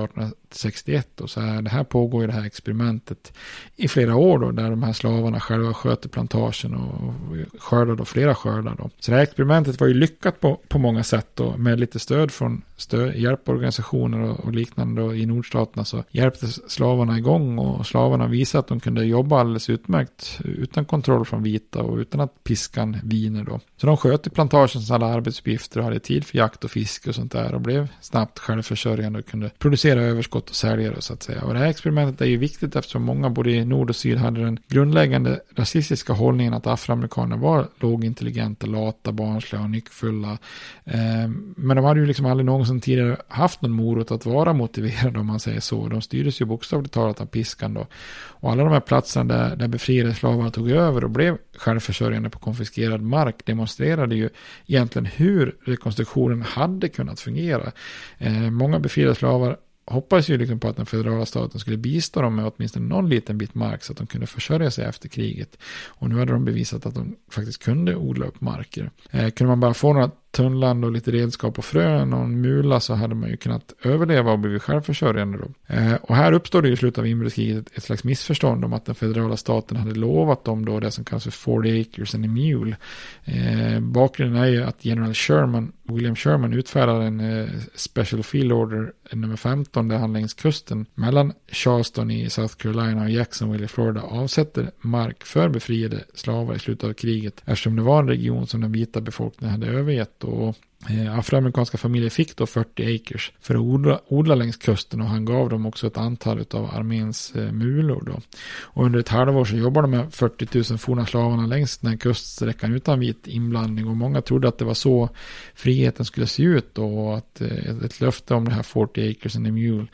1861. 0.50 1.21
Och 1.21 1.31
så 1.31 1.41
här, 1.41 1.62
det 1.62 1.71
här 1.71 1.85
pågår 1.85 2.21
ju 2.21 2.26
det 2.26 2.33
här 2.33 2.47
experimentet 2.47 3.33
i 3.76 3.88
flera 3.88 4.17
år 4.17 4.38
då, 4.38 4.50
där 4.50 4.71
de 4.71 4.83
här 4.83 4.93
slavarna 4.93 5.41
själva 5.41 5.75
sköter 5.75 6.09
plantagen 6.09 6.75
och 6.75 7.15
skördar 7.59 7.95
då 7.95 8.05
flera 8.05 8.35
skördar 8.35 8.75
då. 8.79 8.91
Så 9.00 9.11
det 9.11 9.17
här 9.17 9.25
experimentet 9.25 9.81
var 9.81 9.87
ju 9.87 9.95
lyckat 9.95 10.41
på, 10.41 10.61
på 10.69 10.79
många 10.79 11.05
sätt 11.05 11.29
då, 11.35 11.57
med 11.57 11.81
lite 11.81 11.99
stöd 11.99 12.31
från 12.31 12.62
stöd, 12.76 13.16
hjälporganisationer 13.16 14.21
och, 14.21 14.40
och 14.40 14.52
liknande 14.52 15.02
då, 15.02 15.14
i 15.14 15.26
nordstaterna 15.26 15.85
så 15.85 16.04
hjälpte 16.11 16.47
slavarna 16.47 17.18
igång 17.18 17.59
och 17.59 17.87
slavarna 17.87 18.26
visade 18.26 18.61
att 18.61 18.68
de 18.68 18.80
kunde 18.80 19.04
jobba 19.04 19.40
alldeles 19.40 19.71
utmärkt 19.71 20.40
utan 20.45 20.85
kontroll 20.85 21.25
från 21.25 21.42
vita 21.42 21.83
och 21.83 21.97
utan 21.97 22.21
att 22.21 22.45
piskan 22.45 22.97
viner 23.04 23.45
då. 23.45 23.61
Så 23.76 23.87
de 23.87 23.97
sköt 23.97 24.26
i 24.26 24.30
plantagens 24.30 24.90
alla 24.90 25.06
arbetsuppgifter 25.06 25.80
och 25.80 25.85
hade 25.85 26.00
tid 26.00 26.25
för 26.25 26.38
jakt 26.38 26.64
och 26.64 26.71
fiske 26.71 27.09
och 27.09 27.14
sånt 27.14 27.33
där 27.33 27.54
och 27.54 27.61
blev 27.61 27.88
snabbt 28.00 28.38
självförsörjande 28.38 29.18
och 29.18 29.26
kunde 29.26 29.50
producera 29.59 30.02
överskott 30.02 30.50
och 30.50 30.56
sälja 30.56 30.90
det 30.90 31.02
så 31.02 31.12
att 31.12 31.23
säga. 31.23 31.42
Och 31.42 31.52
det 31.54 31.59
här 31.59 31.66
experimentet 31.66 32.21
är 32.21 32.26
ju 32.26 32.37
viktigt 32.37 32.76
eftersom 32.76 33.02
många 33.02 33.30
både 33.30 33.50
i 33.50 33.64
nord 33.64 33.90
och 33.90 33.97
syd 33.97 34.18
hade 34.18 34.45
den 34.45 34.59
grundläggande 34.68 35.40
rasistiska 35.56 36.12
hållningen 36.12 36.54
att 36.54 36.66
afroamerikaner 36.66 37.37
var 37.37 37.68
lågintelligenta, 37.80 38.66
lata, 38.66 39.12
barnsliga 39.12 39.62
och 39.62 39.71
nyckfulla. 39.71 40.38
Eh, 40.85 41.28
men 41.56 41.76
de 41.76 41.85
hade 41.85 42.00
ju 42.00 42.06
liksom 42.06 42.26
aldrig 42.26 42.47
någonsin 42.47 42.65
som 42.66 42.80
tidigare 42.80 43.16
haft 43.28 43.62
någon 43.62 43.73
morot 43.73 44.11
att 44.11 44.26
vara 44.26 44.52
motiverade 44.52 45.18
om 45.18 45.26
man 45.26 45.40
säger 45.40 45.61
så. 45.61 45.88
De 45.88 46.02
styrdes 46.02 46.40
ju 46.40 46.44
bokstavligt 46.44 46.94
talat 46.94 47.20
av 47.20 47.26
piskan 47.26 47.75
då. 47.75 47.87
Och 48.16 48.50
alla 48.50 48.64
de 48.64 48.73
här 48.73 48.80
platserna 48.80 49.35
där, 49.35 49.56
där 49.56 49.68
befriade 49.68 50.14
slavar 50.14 50.50
tog 50.50 50.70
över 50.70 51.04
och 51.04 51.11
blev 51.11 51.38
självförsörjande 51.56 52.30
på 52.30 52.38
konfiskerad 52.38 53.02
mark 53.02 53.46
demonstrerade 53.46 54.14
ju 54.14 54.28
egentligen 54.66 55.06
hur 55.06 55.56
rekonstruktionen 55.64 56.42
hade 56.42 56.88
kunnat 56.88 57.20
fungera. 57.20 57.73
Eh, 58.18 58.50
många 58.50 58.80
befriade 58.80 59.14
slavar 59.14 59.56
hoppades 59.87 60.28
ju 60.28 60.38
liksom 60.38 60.61
på 60.61 60.68
att 60.68 60.76
den 60.76 60.87
federala 60.87 61.26
staten 61.26 61.61
skulle 61.61 61.76
bistå 61.76 62.23
dem 62.23 62.37
med 62.37 62.52
åtminstone 62.56 62.87
någon 62.87 63.08
liten 63.08 63.38
bit 63.38 63.54
mark 63.54 63.82
så 63.82 63.92
att 63.92 63.99
de 63.99 64.06
kunde 64.06 64.26
försörja 64.26 64.70
sig 64.70 64.85
efter 64.85 65.08
kriget. 65.08 65.58
Och 65.87 66.08
nu 66.08 66.18
hade 66.18 66.32
de 66.32 66.44
bevisat 66.44 66.87
att 66.87 66.94
de 66.94 67.16
faktiskt 67.30 67.64
kunde 67.64 67.96
odla 67.96 68.26
upp 68.26 68.40
marker. 68.40 68.90
Eh, 69.11 69.30
kunde 69.30 69.49
man 69.49 69.61
bara 69.61 69.75
få 69.75 69.92
några 69.92 70.11
tunnland 70.37 70.85
och 70.85 70.93
lite 70.93 71.11
redskap 71.11 71.59
och 71.59 71.64
frön 71.64 72.12
och 72.12 72.25
en 72.25 72.40
mula 72.40 72.81
så 72.81 72.95
hade 72.95 73.14
man 73.14 73.31
ju 73.31 73.37
kunnat 73.37 73.75
överleva 73.83 74.33
och 74.33 74.38
blivit 74.38 74.62
självförsörjande 74.62 75.38
då. 75.38 75.75
Eh, 75.75 75.95
och 75.95 76.16
här 76.16 76.33
uppstår 76.33 76.62
det 76.62 76.69
i 76.69 76.76
slutet 76.76 76.99
av 76.99 77.07
inbördeskriget 77.07 77.66
ett 77.75 77.83
slags 77.83 78.05
missförstånd 78.05 78.64
om 78.64 78.73
att 78.73 78.85
den 78.85 78.95
federala 78.95 79.37
staten 79.37 79.76
hade 79.76 79.95
lovat 79.95 80.45
dem 80.45 80.64
då 80.64 80.81
det 80.81 80.90
som 80.90 81.05
kallas 81.05 81.25
för 81.25 81.31
40 81.31 81.81
acres 81.81 82.14
and 82.14 82.25
a 82.25 82.28
mule. 82.28 82.76
Eh, 83.25 83.81
bakgrunden 83.81 84.43
är 84.43 84.47
ju 84.47 84.62
att 84.62 84.85
general 84.85 85.14
Sherman, 85.14 85.73
William 85.83 86.16
Sherman 86.16 86.52
utfärdade 86.52 87.05
en 87.05 87.21
eh, 87.21 87.49
special 87.75 88.23
field 88.23 88.52
order 88.52 88.93
nummer 89.12 89.37
15 89.37 89.88
där 89.88 89.99
han 89.99 90.12
längs 90.12 90.35
kusten 90.35 90.87
mellan 90.95 91.33
Charleston 91.49 92.11
i 92.11 92.31
South 92.31 92.55
Carolina 92.55 93.02
och 93.02 93.11
Jacksonville 93.11 93.64
i 93.64 93.69
Florida 93.69 94.02
avsätter 94.02 94.71
mark 94.81 95.25
för 95.25 95.49
befriade 95.49 96.05
slavar 96.14 96.55
i 96.55 96.59
slutet 96.59 96.88
av 96.88 96.93
kriget 96.93 97.43
eftersom 97.45 97.76
det 97.76 97.83
var 97.83 97.99
en 97.99 98.09
region 98.09 98.47
som 98.47 98.61
den 98.61 98.73
vita 98.73 99.00
befolkningen 99.00 99.52
hade 99.52 99.66
övergett 99.66 100.25
och 100.26 100.56
eh, 100.90 101.18
afroamerikanska 101.18 101.78
familjer 101.78 102.11
fick 102.11 102.37
då 102.37 102.47
40 102.47 102.95
acres 102.95 103.23
för 103.40 103.54
att 103.54 103.61
odla, 103.61 104.00
odla 104.09 104.35
längs 104.35 104.56
kusten 104.56 105.00
och 105.00 105.06
han 105.06 105.25
gav 105.25 105.49
dem 105.49 105.66
också 105.66 105.87
ett 105.87 105.97
antal 105.97 106.45
av 106.50 106.64
arméns 106.75 107.37
eh, 107.37 107.52
mulor 107.52 108.02
då. 108.06 108.21
Och 108.61 108.85
under 108.85 108.99
ett 108.99 109.09
halvår 109.09 109.45
så 109.45 109.56
jobbade 109.56 109.87
de 109.87 109.90
med 109.90 110.14
40 110.14 110.73
000 110.73 110.78
forna 110.78 111.06
slavarna 111.06 111.47
längs 111.47 111.78
den 111.78 111.90
här 111.90 111.99
kuststräckan 111.99 112.75
utan 112.75 113.00
vit 113.00 113.26
inblandning 113.26 113.88
och 113.88 113.97
många 113.97 114.23
trodde 114.23 114.49
att 114.49 114.59
det 114.59 114.64
var 114.64 114.75
så 114.75 115.09
friheten 115.54 116.04
skulle 116.04 116.26
se 116.26 116.42
ut 116.42 116.75
då 116.75 116.99
och 116.99 117.16
att 117.16 117.40
eh, 117.40 117.49
ett, 117.49 117.83
ett 117.83 118.00
löfte 118.00 118.35
om 118.35 118.45
det 118.45 118.54
här 118.54 118.62
40 118.62 119.11
acres 119.11 119.37
and 119.37 119.47
a 119.47 119.50
mule 119.50 119.87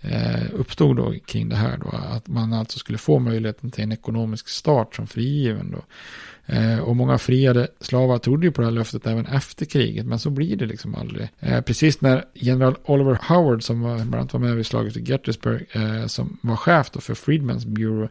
eh, 0.00 0.54
uppstod 0.54 0.96
då 0.96 1.14
kring 1.26 1.48
det 1.48 1.56
här 1.56 1.76
då. 1.76 1.88
Att 1.88 2.28
man 2.28 2.52
alltså 2.52 2.78
skulle 2.78 2.98
få 2.98 3.18
möjligheten 3.18 3.70
till 3.70 3.84
en 3.84 3.92
ekonomisk 3.92 4.48
start 4.48 4.94
som 4.94 5.06
frigiven 5.06 5.70
då. 5.70 5.82
Eh, 6.50 6.78
och 6.78 6.96
många 6.96 7.18
friade 7.18 7.68
slavar 7.80 8.18
trodde 8.18 8.46
ju 8.46 8.52
på 8.52 8.60
det 8.60 8.66
här 8.66 8.72
löftet 8.72 9.06
även 9.06 9.26
efter 9.26 9.64
kriget, 9.64 10.06
men 10.06 10.18
så 10.18 10.30
blir 10.30 10.56
det 10.56 10.66
liksom 10.66 10.94
aldrig. 10.94 11.28
Eh, 11.40 11.60
precis 11.60 12.00
när 12.00 12.24
general 12.34 12.76
Oliver 12.84 13.18
Howard, 13.28 13.62
som 13.62 13.80
var, 13.80 13.94
bland 13.94 14.14
annat 14.14 14.32
var 14.32 14.40
med 14.40 14.56
vid 14.56 14.66
slaget 14.66 14.96
i 14.96 15.00
Gettysburg, 15.00 15.66
eh, 15.72 16.06
som 16.06 16.38
var 16.42 16.56
chef 16.56 16.90
då 16.90 17.00
för 17.00 17.14
Freedmen's 17.14 17.66
Bureau, 17.66 18.08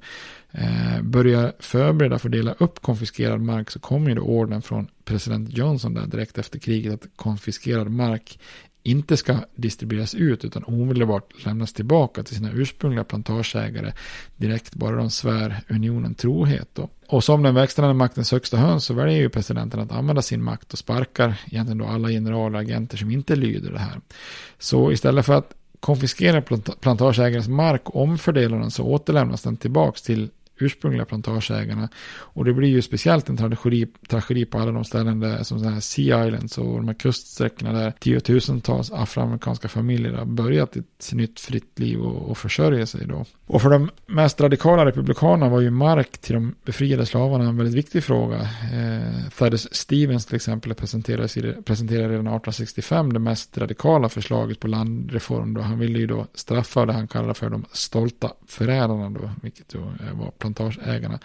eh, 0.51 1.01
börjar 1.01 1.53
förbereda 1.59 2.19
för 2.19 2.27
att 2.29 2.33
dela 2.33 2.55
upp 2.57 2.81
konfiskerad 2.81 3.41
mark 3.41 3.71
så 3.71 3.79
kommer 3.79 4.09
ju 4.09 4.15
då 4.15 4.21
orden 4.21 4.61
från 4.61 4.87
president 5.05 5.57
Johnson 5.57 5.93
där 5.93 6.07
direkt 6.07 6.37
efter 6.37 6.59
kriget 6.59 6.93
att 6.93 7.09
konfiskerad 7.15 7.91
mark 7.91 8.39
inte 8.87 9.17
ska 9.17 9.37
distribueras 9.55 10.15
ut 10.15 10.45
utan 10.45 10.63
omedelbart 10.63 11.45
lämnas 11.45 11.73
tillbaka 11.73 12.23
till 12.23 12.35
sina 12.35 12.51
ursprungliga 12.51 13.03
plantageägare 13.03 13.93
direkt 14.37 14.75
bara 14.75 14.95
de 14.95 15.09
svär 15.09 15.63
unionen 15.69 16.15
trohet. 16.15 16.69
Då. 16.73 16.89
Och 17.07 17.23
som 17.23 17.43
den 17.43 17.55
verkställande 17.55 17.93
maktens 17.93 18.31
högsta 18.31 18.57
höns 18.57 18.85
så 18.85 18.93
väljer 18.93 19.17
ju 19.17 19.29
presidenten 19.29 19.79
att 19.79 19.91
använda 19.91 20.21
sin 20.21 20.43
makt 20.43 20.73
och 20.73 20.79
sparkar 20.79 21.41
egentligen 21.45 21.77
då 21.77 21.85
alla 21.85 22.09
generaler 22.09 22.55
och 22.55 22.61
agenter 22.61 22.97
som 22.97 23.11
inte 23.11 23.35
lyder 23.35 23.71
det 23.71 23.79
här. 23.79 24.01
Så 24.59 24.91
istället 24.91 25.25
för 25.25 25.33
att 25.33 25.53
konfiskera 25.79 26.41
plantageägarens 26.81 27.47
mark 27.47 27.89
och 27.89 28.01
omfördela 28.01 28.57
den 28.57 28.71
så 28.71 28.83
återlämnas 28.83 29.41
den 29.41 29.57
tillbaks 29.57 30.01
till 30.01 30.29
ursprungliga 30.59 31.05
plantageägarna. 31.05 31.89
Och 32.09 32.45
det 32.45 32.53
blir 32.53 32.69
ju 32.69 32.81
speciellt 32.81 33.29
en 33.29 33.37
tragedi, 33.37 33.87
tragedi 34.09 34.45
på 34.45 34.59
alla 34.59 34.71
de 34.71 34.83
ställen 34.83 35.19
där, 35.19 35.43
som 35.43 35.59
så 35.59 35.69
här 35.69 35.79
Sea 35.79 36.27
Islands 36.27 36.57
och 36.57 36.75
de 36.75 36.87
här 36.87 36.95
kuststräckorna 36.95 37.73
där 37.73 37.91
tiotusentals 37.99 38.91
afroamerikanska 38.91 39.67
familjer 39.67 40.13
har 40.13 40.25
börjat 40.25 40.75
ett 40.75 41.13
nytt 41.13 41.39
fritt 41.39 41.79
liv 41.79 41.99
och, 41.99 42.29
och 42.29 42.37
försörja 42.37 42.85
sig 42.85 43.07
då. 43.07 43.25
Och 43.47 43.61
för 43.61 43.69
de 43.69 43.89
mest 44.05 44.41
radikala 44.41 44.85
republikanerna 44.85 45.49
var 45.49 45.61
ju 45.61 45.69
mark 45.69 46.17
till 46.17 46.33
de 46.33 46.55
befriade 46.65 47.05
slavarna 47.05 47.43
en 47.43 47.57
väldigt 47.57 47.75
viktig 47.75 48.03
fråga. 48.03 48.41
Eh, 48.73 49.29
Thaddeus 49.37 49.73
Stevens 49.75 50.25
till 50.25 50.35
exempel 50.35 50.73
presenterade, 50.73 51.61
presenterade 51.63 52.09
redan 52.09 52.27
1865 52.27 53.13
det 53.13 53.19
mest 53.19 53.57
radikala 53.57 54.09
förslaget 54.09 54.59
på 54.59 54.67
landreform 54.67 55.53
då. 55.53 55.61
Han 55.61 55.79
ville 55.79 55.99
ju 55.99 56.07
då 56.07 56.27
straffa 56.33 56.85
det 56.85 56.93
han 56.93 57.07
kallade 57.07 57.33
för 57.33 57.49
de 57.49 57.65
stolta 57.71 58.31
förrädarna 58.47 59.09
då, 59.09 59.31
vilket 59.41 59.69
då 59.69 59.79
eh, 59.79 60.19
var 60.19 60.31
plantageägarna 60.53 61.19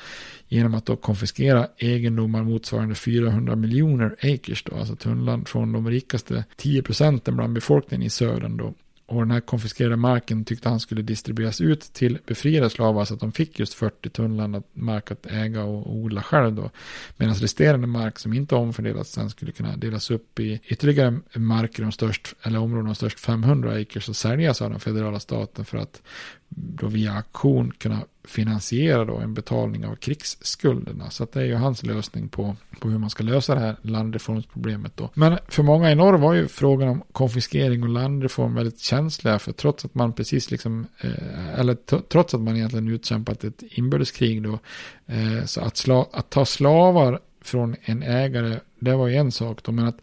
genom 0.48 0.74
att 0.74 0.86
då 0.86 0.96
konfiskera 0.96 1.68
egendomar 1.76 2.42
motsvarande 2.42 2.94
400 2.94 3.56
miljoner 3.56 4.16
acres 4.22 4.62
då, 4.62 4.76
alltså 4.76 4.96
tunnland 4.96 5.48
från 5.48 5.72
de 5.72 5.90
rikaste 5.90 6.44
10 6.56 6.82
procenten 6.82 7.36
bland 7.36 7.52
befolkningen 7.52 8.06
i 8.06 8.10
södern 8.10 8.56
då. 8.56 8.74
Och 9.06 9.20
den 9.20 9.30
här 9.30 9.40
konfiskerade 9.40 9.96
marken 9.96 10.44
tyckte 10.44 10.68
han 10.68 10.80
skulle 10.80 11.02
distribueras 11.02 11.60
ut 11.60 11.80
till 11.80 12.18
befriade 12.26 12.70
slavar 12.70 13.04
så 13.04 13.14
att 13.14 13.20
de 13.20 13.32
fick 13.32 13.58
just 13.58 13.74
40 13.74 14.10
tunnland 14.10 14.62
mark 14.72 15.10
att 15.10 15.26
äga 15.26 15.64
och 15.64 15.92
odla 15.96 16.22
själv 16.22 16.54
då. 16.54 16.70
Medan 17.16 17.34
resterande 17.34 17.86
mark 17.86 18.18
som 18.18 18.32
inte 18.32 18.54
omfördelats 18.54 19.12
sen 19.12 19.30
skulle 19.30 19.52
kunna 19.52 19.76
delas 19.76 20.10
upp 20.10 20.40
i 20.40 20.60
ytterligare 20.64 21.20
marker 21.34 21.84
om 21.84 21.92
störst, 21.92 22.34
eller 22.42 22.58
områden 22.58 22.88
om 22.88 22.94
störst 22.94 23.20
500 23.20 23.72
acres 23.72 24.08
och 24.08 24.16
säljas 24.16 24.62
av 24.62 24.70
den 24.70 24.80
federala 24.80 25.20
staten 25.20 25.64
för 25.64 25.78
att 25.78 26.02
då 26.48 26.86
via 26.86 27.12
auktion 27.12 27.72
kunna 27.78 28.04
finansiera 28.24 29.04
då 29.04 29.16
en 29.16 29.34
betalning 29.34 29.86
av 29.86 29.96
krigsskulderna. 29.96 31.10
Så 31.10 31.22
att 31.22 31.32
det 31.32 31.40
är 31.40 31.44
ju 31.44 31.54
hans 31.54 31.82
lösning 31.82 32.28
på, 32.28 32.56
på 32.80 32.88
hur 32.88 32.98
man 32.98 33.10
ska 33.10 33.24
lösa 33.24 33.54
det 33.54 33.60
här 33.60 33.76
landreformsproblemet 33.82 34.96
då. 34.96 35.10
Men 35.14 35.38
för 35.48 35.62
många 35.62 35.92
i 35.92 35.94
norr 35.94 36.18
var 36.18 36.34
ju 36.34 36.48
frågan 36.48 36.88
om 36.88 37.02
konfiskering 37.12 37.82
och 37.82 37.88
landreform 37.88 38.54
väldigt 38.54 38.80
känsliga. 38.80 39.38
För 39.38 39.52
trots 39.52 39.84
att 39.84 39.94
man 39.94 40.12
precis 40.12 40.50
liksom, 40.50 40.86
eh, 41.00 41.60
eller 41.60 41.74
trots 42.08 42.34
att 42.34 42.40
man 42.40 42.56
egentligen 42.56 42.88
utkämpat 42.88 43.44
ett 43.44 43.62
inbördeskrig 43.62 44.42
då. 44.42 44.58
Eh, 45.06 45.44
så 45.44 45.60
att, 45.60 45.76
sla, 45.76 46.06
att 46.12 46.30
ta 46.30 46.44
slavar 46.44 47.20
från 47.40 47.76
en 47.82 48.02
ägare, 48.02 48.60
det 48.78 48.94
var 48.94 49.08
ju 49.08 49.16
en 49.16 49.32
sak 49.32 49.62
då. 49.62 49.72
Men 49.72 49.86
att 49.86 49.98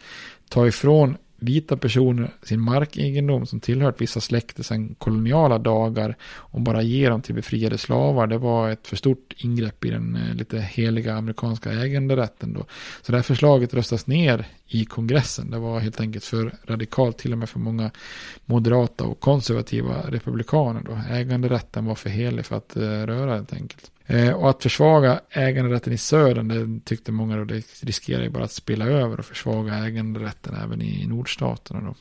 ta 0.49 0.67
ifrån 0.67 1.17
vita 1.39 1.77
personer 1.77 2.31
sin 2.43 2.61
markegendom 2.61 3.45
som 3.45 3.59
tillhört 3.59 4.01
vissa 4.01 4.21
släkter 4.21 4.63
sedan 4.63 4.95
koloniala 4.97 5.57
dagar 5.57 6.15
och 6.23 6.61
bara 6.61 6.81
ge 6.81 7.09
dem 7.09 7.21
till 7.21 7.35
befriade 7.35 7.77
slavar. 7.77 8.27
Det 8.27 8.37
var 8.37 8.69
ett 8.69 8.87
för 8.87 8.95
stort 8.95 9.33
ingrepp 9.37 9.85
i 9.85 9.89
den 9.89 10.15
eh, 10.15 10.35
lite 10.35 10.59
heliga 10.59 11.13
amerikanska 11.15 11.71
äganderätten 11.71 12.53
då. 12.53 12.65
Så 13.01 13.11
det 13.11 13.17
här 13.17 13.23
förslaget 13.23 13.73
röstas 13.73 14.07
ner 14.07 14.45
i 14.67 14.85
kongressen. 14.85 15.51
Det 15.51 15.59
var 15.59 15.79
helt 15.79 15.99
enkelt 15.99 16.23
för 16.23 16.55
radikalt 16.65 17.17
till 17.17 17.31
och 17.31 17.37
med 17.37 17.49
för 17.49 17.59
många 17.59 17.91
moderata 18.45 19.03
och 19.03 19.19
konservativa 19.19 20.01
republikaner 20.07 20.81
då. 20.85 21.15
Äganderätten 21.15 21.85
var 21.85 21.95
för 21.95 22.09
helig 22.09 22.45
för 22.45 22.57
att 22.57 22.75
eh, 22.75 22.81
röra 22.81 23.35
helt 23.35 23.53
enkelt. 23.53 23.91
Eh, 24.09 24.33
och 24.33 24.49
att 24.49 24.63
försvaga 24.63 25.19
äganderätten 25.29 25.93
i 25.93 25.97
södern, 25.97 26.47
det 26.47 26.85
tyckte 26.85 27.11
många 27.11 27.37
då, 27.37 27.43
det 27.43 27.83
riskerar 27.83 28.23
ju 28.23 28.29
bara 28.29 28.43
att 28.43 28.51
spilla 28.51 28.85
över 28.85 29.19
och 29.19 29.25
försvaga 29.25 29.73
äganderätten 29.73 30.55
även 30.63 30.81
i 30.81 31.07
nordstaterna 31.07 31.81
då. 31.81 31.95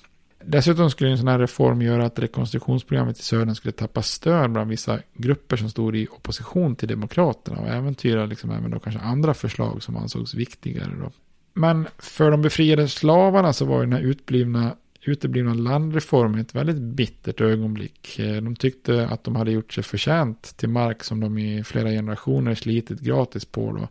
Dessutom 0.44 0.90
skulle 0.90 1.10
en 1.10 1.18
sån 1.18 1.28
här 1.28 1.38
reform 1.38 1.82
göra 1.82 2.06
att 2.06 2.18
rekonstruktionsprogrammet 2.18 3.18
i 3.18 3.22
södern 3.22 3.54
skulle 3.54 3.72
tappa 3.72 4.02
stöd 4.02 4.50
bland 4.50 4.70
vissa 4.70 4.98
grupper 5.14 5.56
som 5.56 5.70
stod 5.70 5.96
i 5.96 6.06
opposition 6.10 6.76
till 6.76 6.88
demokraterna 6.88 7.60
och 7.60 7.68
äventyra 7.68 8.26
liksom 8.26 8.50
även 8.50 8.70
då 8.70 8.78
kanske 8.78 9.00
andra 9.00 9.34
förslag 9.34 9.82
som 9.82 9.96
ansågs 9.96 10.34
viktigare 10.34 10.92
då. 11.00 11.10
Men 11.54 11.88
för 11.98 12.30
de 12.30 12.42
befriade 12.42 12.88
slavarna 12.88 13.52
så 13.52 13.64
var 13.64 13.80
ju 13.80 13.86
den 13.86 13.92
här 13.92 14.00
utblivna 14.00 14.76
uteblivna 15.08 15.54
landreformen 15.54 16.40
ett 16.40 16.54
väldigt 16.54 16.76
bittert 16.76 17.40
ögonblick. 17.40 18.18
Eh, 18.18 18.42
de 18.42 18.56
tyckte 18.56 19.08
att 19.08 19.24
de 19.24 19.36
hade 19.36 19.50
gjort 19.50 19.72
sig 19.72 19.84
förtjänt 19.84 20.56
till 20.56 20.68
mark 20.68 21.04
som 21.04 21.20
de 21.20 21.38
i 21.38 21.64
flera 21.64 21.90
generationer 21.90 22.54
slitit 22.54 23.00
gratis 23.00 23.44
på. 23.44 23.72
Då. 23.72 23.88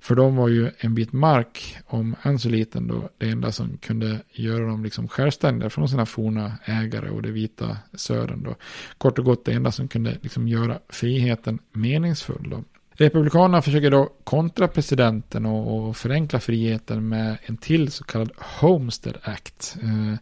För 0.00 0.14
dem 0.14 0.36
var 0.36 0.48
ju 0.48 0.70
en 0.78 0.94
bit 0.94 1.12
mark, 1.12 1.76
om 1.86 2.16
än 2.22 2.38
så 2.38 2.48
liten, 2.48 2.86
då, 2.86 3.08
det 3.18 3.28
enda 3.28 3.52
som 3.52 3.76
kunde 3.76 4.20
göra 4.32 4.66
dem 4.66 4.84
liksom 4.84 5.08
självständiga 5.08 5.70
från 5.70 5.88
sina 5.88 6.06
forna 6.06 6.52
ägare 6.64 7.10
och 7.10 7.22
det 7.22 7.30
vita 7.30 7.76
södern. 7.94 8.42
Då. 8.42 8.54
Kort 8.98 9.18
och 9.18 9.24
gott 9.24 9.44
det 9.44 9.52
enda 9.52 9.72
som 9.72 9.88
kunde 9.88 10.18
liksom 10.22 10.48
göra 10.48 10.78
friheten 10.88 11.58
meningsfull. 11.72 12.50
Då. 12.50 12.64
Republikanerna 13.00 13.62
försöker 13.62 13.90
då 13.90 14.12
kontra 14.24 14.68
presidenten 14.68 15.46
och, 15.46 15.96
förenkla 15.96 16.40
friheten 16.40 17.08
med 17.08 17.38
en 17.42 17.56
till 17.56 17.90
så 17.90 18.04
kallad 18.04 18.30
Homestead 18.60 19.16
Act. 19.22 19.76
Eh, 19.82 20.14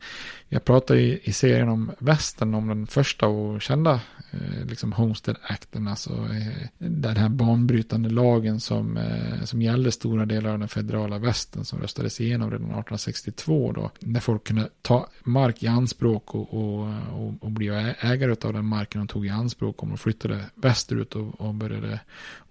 jag 0.48 0.64
pratar 0.64 0.94
i, 0.94 1.20
i 1.22 1.32
serien 1.32 1.68
om 1.68 1.90
västern 1.98 2.54
om 2.54 2.68
den 2.68 2.86
första 2.86 3.26
och 3.26 3.62
kända 3.62 4.00
eh, 4.30 4.66
liksom 4.66 4.92
Homestead 4.92 5.36
Acten, 5.42 5.88
alltså 5.88 6.10
eh, 6.10 6.68
den 6.78 7.16
här 7.16 7.28
banbrytande 7.28 8.08
lagen 8.08 8.60
som, 8.60 8.96
eh, 8.96 9.44
som 9.44 9.62
gällde 9.62 9.92
stora 9.92 10.26
delar 10.26 10.50
av 10.50 10.58
den 10.58 10.68
federala 10.68 11.18
västern 11.18 11.64
som 11.64 11.78
röstades 11.78 12.20
igenom 12.20 12.50
redan 12.50 12.66
1862 12.66 13.72
då, 13.72 13.90
när 14.00 14.20
folk 14.20 14.44
kunde 14.44 14.68
ta 14.82 15.08
mark 15.24 15.62
i 15.62 15.66
anspråk 15.66 16.34
och, 16.34 16.54
och, 16.54 16.88
och, 17.12 17.34
och 17.40 17.50
bli 17.50 17.68
ägare 18.00 18.36
av 18.42 18.52
den 18.52 18.64
marken 18.64 19.00
de 19.00 19.08
tog 19.08 19.26
i 19.26 19.30
anspråk 19.30 19.82
om 19.82 19.88
de 19.88 19.98
flyttade 19.98 20.44
västerut 20.54 21.14
och, 21.14 21.40
och 21.40 21.54
började 21.54 22.00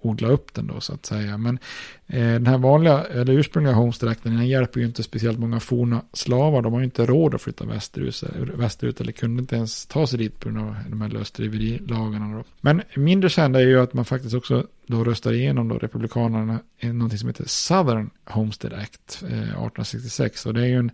odla 0.01 0.27
upp 0.27 0.53
den 0.53 0.67
då 0.67 0.81
så 0.81 0.93
att 0.93 1.05
säga. 1.05 1.38
Men 1.38 1.60
Eh, 2.08 2.20
den 2.20 2.48
här 2.48 2.58
vanliga, 2.58 3.04
eller 3.04 3.34
ursprungliga 3.34 3.74
Homestead-akten, 3.74 4.36
den 4.36 4.48
hjälper 4.48 4.80
ju 4.80 4.86
inte 4.86 5.04
speciellt 5.04 5.39
många 5.39 5.60
forna 5.60 6.02
slavar, 6.13 6.62
de 6.62 6.74
har 6.74 6.80
ju 6.80 6.86
inte 6.86 7.06
råd 7.06 7.36
att 7.36 7.41
flytta 7.41 7.65
västerut 7.65 8.24
västerut, 8.54 9.02
eller 9.02 9.12
kunde 9.12 9.41
inte 9.41 9.56
ens 9.56 9.86
ta 9.86 10.08
sig 10.08 10.20
dit 10.20 10.39
på 10.39 10.50
grund 10.50 10.70
av 10.70 10.76
de 10.89 11.02
här 11.02 11.10
lösdriverilagarna. 11.10 12.38
Då. 12.38 12.44
Men 12.62 12.82
mindre 12.96 13.30
kända 13.30 13.62
är 13.62 13.65
ju 13.68 13.82
att 13.82 13.94
man 13.94 14.06
faktiskt 14.06 14.36
också 14.36 14.68
då 14.88 15.04
röstar 15.04 15.34
igenom 15.34 15.68
då 15.68 15.78
republikanerna 15.78 16.60
någonting 16.82 17.20
som 17.20 17.30
heter 17.30 17.46
Southern 17.48 18.10
Homestead 18.26 18.74
Act 18.74 19.24
eh, 19.24 19.28
1866. 19.28 20.46
Och 20.46 20.54
det 20.54 20.62
är 20.62 20.68
ju 20.68 20.78
en, 20.78 20.91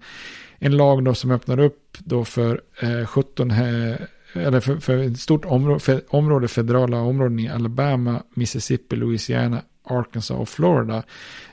en 0.60 0.78
lag 0.78 1.04
då 1.04 1.14
som 1.14 1.32
öppnar 1.32 1.60
upp 1.60 1.98
då 2.00 2.26
för 2.26 2.62
eh, 2.82 3.06
17 3.06 3.52
eh, 3.52 3.96
eller 4.34 4.60
för, 4.60 4.78
för 4.78 4.98
ett 4.98 5.20
stort 5.20 5.46
område, 5.46 5.80
för, 5.80 6.02
område, 6.16 6.48
federala 6.48 7.02
områden 7.02 7.40
i 7.40 7.50
Alabama, 7.50 8.24
Mississippi, 8.34 8.96
Louisiana, 8.96 9.62
Arkansas 9.84 10.38
och 10.38 10.50
Florida 10.50 11.04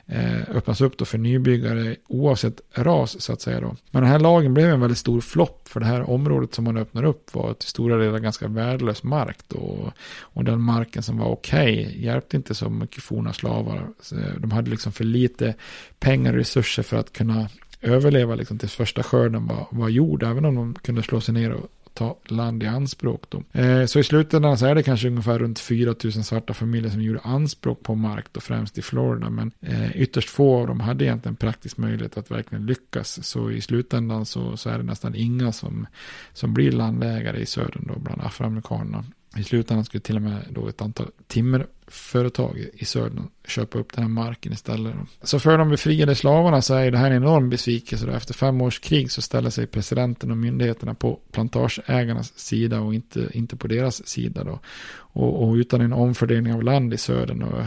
eh, 0.05 0.49
öppnas 0.55 0.81
upp 0.81 0.97
då 0.97 1.05
för 1.05 1.17
nybyggare 1.17 1.95
oavsett 2.07 2.61
ras 2.73 3.21
så 3.21 3.33
att 3.33 3.41
säga 3.41 3.61
då. 3.61 3.75
Men 3.91 4.01
den 4.01 4.11
här 4.11 4.19
lagen 4.19 4.53
blev 4.53 4.69
en 4.69 4.79
väldigt 4.79 4.97
stor 4.97 5.21
flopp 5.21 5.67
för 5.69 5.79
det 5.79 5.85
här 5.85 6.09
området 6.09 6.53
som 6.53 6.63
man 6.63 6.77
öppnar 6.77 7.03
upp 7.03 7.35
var 7.35 7.53
till 7.53 7.69
stora 7.69 7.97
delar 7.97 8.19
ganska 8.19 8.47
värdelös 8.47 9.03
mark 9.03 9.37
då. 9.47 9.91
Och 10.19 10.43
den 10.43 10.61
marken 10.61 11.03
som 11.03 11.17
var 11.17 11.27
okej 11.27 11.81
okay, 11.81 12.01
hjälpte 12.01 12.37
inte 12.37 12.55
så 12.55 12.69
mycket 12.69 13.03
forna 13.03 13.33
slavar. 13.33 13.87
Eh, 14.11 14.35
de 14.37 14.51
hade 14.51 14.69
liksom 14.69 14.91
för 14.91 15.03
lite 15.03 15.53
pengar 15.99 16.31
och 16.31 16.37
resurser 16.37 16.83
för 16.83 16.97
att 16.97 17.13
kunna 17.13 17.49
överleva 17.81 18.35
liksom 18.35 18.57
tills 18.57 18.73
första 18.73 19.03
skörden 19.03 19.47
var, 19.47 19.67
var 19.71 19.89
gjord. 19.89 20.23
Även 20.23 20.45
om 20.45 20.55
de 20.55 20.73
kunde 20.73 21.03
slå 21.03 21.21
sig 21.21 21.33
ner 21.33 21.51
och 21.51 21.69
ta 21.99 22.17
land 22.25 22.63
i 22.63 22.67
anspråk. 22.67 23.23
Då. 23.29 23.59
Eh, 23.59 23.85
så 23.85 23.99
i 23.99 24.03
slutändan 24.03 24.57
så 24.57 24.65
är 24.65 24.75
det 24.75 24.83
kanske 24.83 25.07
ungefär 25.07 25.39
runt 25.39 25.59
4 25.59 25.95
000 26.03 26.11
svarta 26.11 26.53
familjer 26.53 26.91
som 26.91 27.01
gjorde 27.01 27.19
anspråk 27.19 27.83
på 27.83 27.95
mark, 27.95 28.25
då 28.31 28.39
främst 28.39 28.77
i 28.77 28.81
Florida. 28.81 29.29
Men 29.29 29.51
eh, 29.61 30.01
ytterst 30.01 30.29
få 30.29 30.59
av 30.59 30.67
dem 30.67 30.79
hade 30.79 31.05
egentligen 31.05 31.35
praktisk 31.35 31.77
möjlighet 31.77 32.17
att 32.17 32.31
verkligen 32.31 32.65
lyckas. 32.65 33.27
Så 33.27 33.51
i 33.51 33.61
slutändan 33.61 34.25
så, 34.25 34.57
så 34.57 34.69
är 34.69 34.77
det 34.77 34.83
nästan 34.83 35.15
inga 35.15 35.51
som, 35.51 35.87
som 36.33 36.53
blir 36.53 36.71
landägare 36.71 37.39
i 37.39 37.45
södern 37.45 37.87
då, 37.87 37.99
bland 37.99 38.21
afroamerikanerna. 38.21 39.03
I 39.37 39.43
slutändan 39.43 39.85
skulle 39.85 40.01
till 40.01 40.15
och 40.15 40.21
med 40.21 40.45
då 40.49 40.67
ett 40.67 40.81
antal 40.81 41.07
timmerföretag 41.27 42.65
i 42.73 42.85
södern 42.85 43.27
köpa 43.47 43.77
upp 43.77 43.93
den 43.93 44.03
här 44.03 44.09
marken 44.09 44.53
istället. 44.53 44.95
Så 45.21 45.39
för 45.39 45.57
de 45.57 45.69
befriade 45.69 46.15
slavarna 46.15 46.61
så 46.61 46.73
är 46.73 46.91
det 46.91 46.97
här 46.97 47.11
en 47.11 47.17
enorm 47.17 47.49
besvikelse. 47.49 48.05
Då. 48.05 48.11
Efter 48.11 48.33
fem 48.33 48.61
års 48.61 48.79
krig 48.79 49.11
så 49.11 49.21
ställer 49.21 49.49
sig 49.49 49.67
presidenten 49.67 50.31
och 50.31 50.37
myndigheterna 50.37 50.93
på 50.93 51.19
plantageägarnas 51.31 52.39
sida 52.39 52.81
och 52.81 52.93
inte, 52.93 53.29
inte 53.33 53.55
på 53.55 53.67
deras 53.67 54.07
sida. 54.07 54.43
Då. 54.43 54.59
Och, 54.97 55.43
och 55.43 55.53
utan 55.53 55.81
en 55.81 55.93
omfördelning 55.93 56.53
av 56.53 56.63
land 56.63 56.93
i 56.93 56.97
södern 56.97 57.43
och 57.43 57.63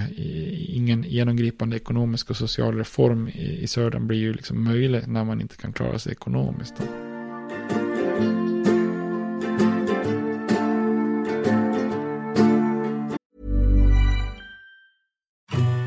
ingen 0.69 1.03
genomgripande 1.03 1.77
ekonomisk 1.77 2.31
och 2.31 2.37
social 2.37 2.75
reform 2.75 3.29
i, 3.29 3.59
i 3.63 3.67
södern 3.67 4.07
blir 4.07 4.19
ju 4.19 4.33
liksom 4.33 4.65
möjlig 4.65 5.09
när 5.09 5.25
man 5.25 5.41
inte 5.41 5.57
kan 5.57 5.73
klara 5.73 5.99
sig 5.99 6.13
ekonomiskt. 6.13 6.75
Då. 6.79 7.12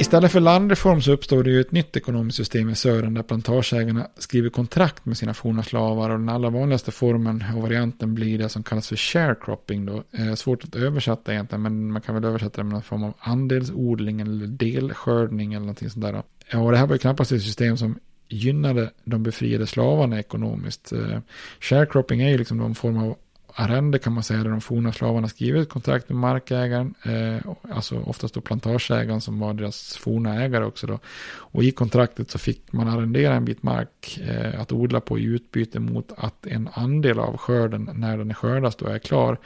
Istället 0.00 0.32
för 0.32 0.40
landreform 0.40 1.02
så 1.02 1.12
uppstår 1.12 1.42
det 1.42 1.50
ju 1.50 1.60
ett 1.60 1.72
nytt 1.72 1.96
ekonomiskt 1.96 2.36
system 2.36 2.70
i 2.70 2.74
södern 2.74 3.14
där 3.14 3.22
plantageägarna 3.22 4.08
skriver 4.18 4.50
kontrakt 4.50 5.06
med 5.06 5.16
sina 5.16 5.34
forna 5.34 5.62
slavar 5.62 6.10
och 6.10 6.18
den 6.18 6.28
allra 6.28 6.50
vanligaste 6.50 6.90
formen 6.90 7.44
och 7.56 7.62
varianten 7.62 8.14
blir 8.14 8.38
det 8.38 8.48
som 8.48 8.62
kallas 8.62 8.88
för 8.88 8.96
sharecropping 8.96 9.86
då. 9.86 10.02
Eh, 10.12 10.34
svårt 10.34 10.64
att 10.64 10.74
översätta 10.74 11.32
egentligen 11.32 11.62
men 11.62 11.92
man 11.92 12.02
kan 12.02 12.14
väl 12.14 12.24
översätta 12.24 12.56
det 12.56 12.64
med 12.64 12.72
någon 12.72 12.82
form 12.82 13.04
av 13.04 13.14
andelsodling 13.18 14.20
eller 14.20 14.46
delskördning 14.46 15.52
eller 15.52 15.66
någonting 15.66 15.90
sånt 15.90 16.04
där. 16.04 16.22
Ja, 16.52 16.58
och 16.58 16.72
det 16.72 16.78
här 16.78 16.86
var 16.86 16.94
ju 16.94 16.98
knappast 16.98 17.32
ett 17.32 17.42
system 17.42 17.76
som 17.76 17.98
gynnade 18.28 18.90
de 19.04 19.22
befriade 19.22 19.66
slavarna 19.66 20.18
ekonomiskt. 20.18 20.92
Eh, 20.92 21.18
sharecropping 21.60 22.20
är 22.20 22.28
ju 22.28 22.38
liksom 22.38 22.58
någon 22.58 22.74
form 22.74 22.98
av 22.98 23.16
arrende 23.54 23.98
kan 23.98 24.12
man 24.12 24.22
säga, 24.22 24.42
där 24.42 24.50
de 24.50 24.60
forna 24.60 24.92
slavarna 24.92 25.28
skriver 25.28 25.60
ett 25.60 25.68
kontrakt 25.68 26.08
med 26.08 26.18
markägaren, 26.18 26.94
eh, 27.02 27.50
alltså 27.74 28.00
oftast 28.00 28.34
då 28.34 28.40
plantageägaren 28.40 29.20
som 29.20 29.38
var 29.38 29.54
deras 29.54 29.96
forna 29.96 30.44
ägare 30.44 30.64
också 30.64 30.86
då. 30.86 30.98
Och 31.28 31.64
i 31.64 31.70
kontraktet 31.70 32.30
så 32.30 32.38
fick 32.38 32.72
man 32.72 32.88
arrendera 32.88 33.34
en 33.34 33.44
bit 33.44 33.62
mark 33.62 34.20
eh, 34.28 34.60
att 34.60 34.72
odla 34.72 35.00
på 35.00 35.18
i 35.18 35.24
utbyte 35.24 35.80
mot 35.80 36.12
att 36.16 36.46
en 36.46 36.68
andel 36.72 37.18
av 37.18 37.36
skörden 37.36 37.90
när 37.94 38.18
den 38.18 38.30
är 38.30 38.34
skördas 38.34 38.76
då 38.76 38.86
är 38.86 38.98
klar 38.98 39.38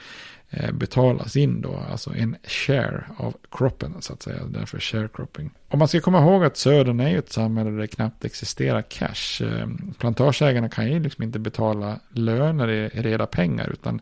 Eh, 0.55 0.73
betalas 0.73 1.37
in 1.37 1.61
då, 1.61 1.77
alltså 1.91 2.15
en 2.15 2.37
share 2.43 3.05
av 3.17 3.35
kroppen 3.51 3.95
så 4.01 4.13
att 4.13 4.23
säga, 4.23 4.45
därför 4.45 4.81
sharecropping. 4.81 5.51
Om 5.73 5.79
man 5.79 5.89
ska 5.89 6.01
komma 6.01 6.21
ihåg 6.21 6.45
att 6.45 6.57
södern 6.57 7.01
är 7.01 7.09
ju 7.09 7.19
ett 7.19 7.33
samhälle 7.33 7.71
där 7.71 7.79
det 7.79 7.87
knappt 7.87 8.25
existerar 8.25 8.83
cash. 8.83 9.45
Eh, 9.47 9.69
plantageägarna 9.99 10.69
kan 10.69 10.93
ju 10.93 11.01
liksom 11.01 11.25
inte 11.25 11.39
betala 11.39 12.01
löner 12.09 12.71
i 12.71 12.89
reda 12.89 13.27
pengar 13.27 13.71
utan, 13.73 14.01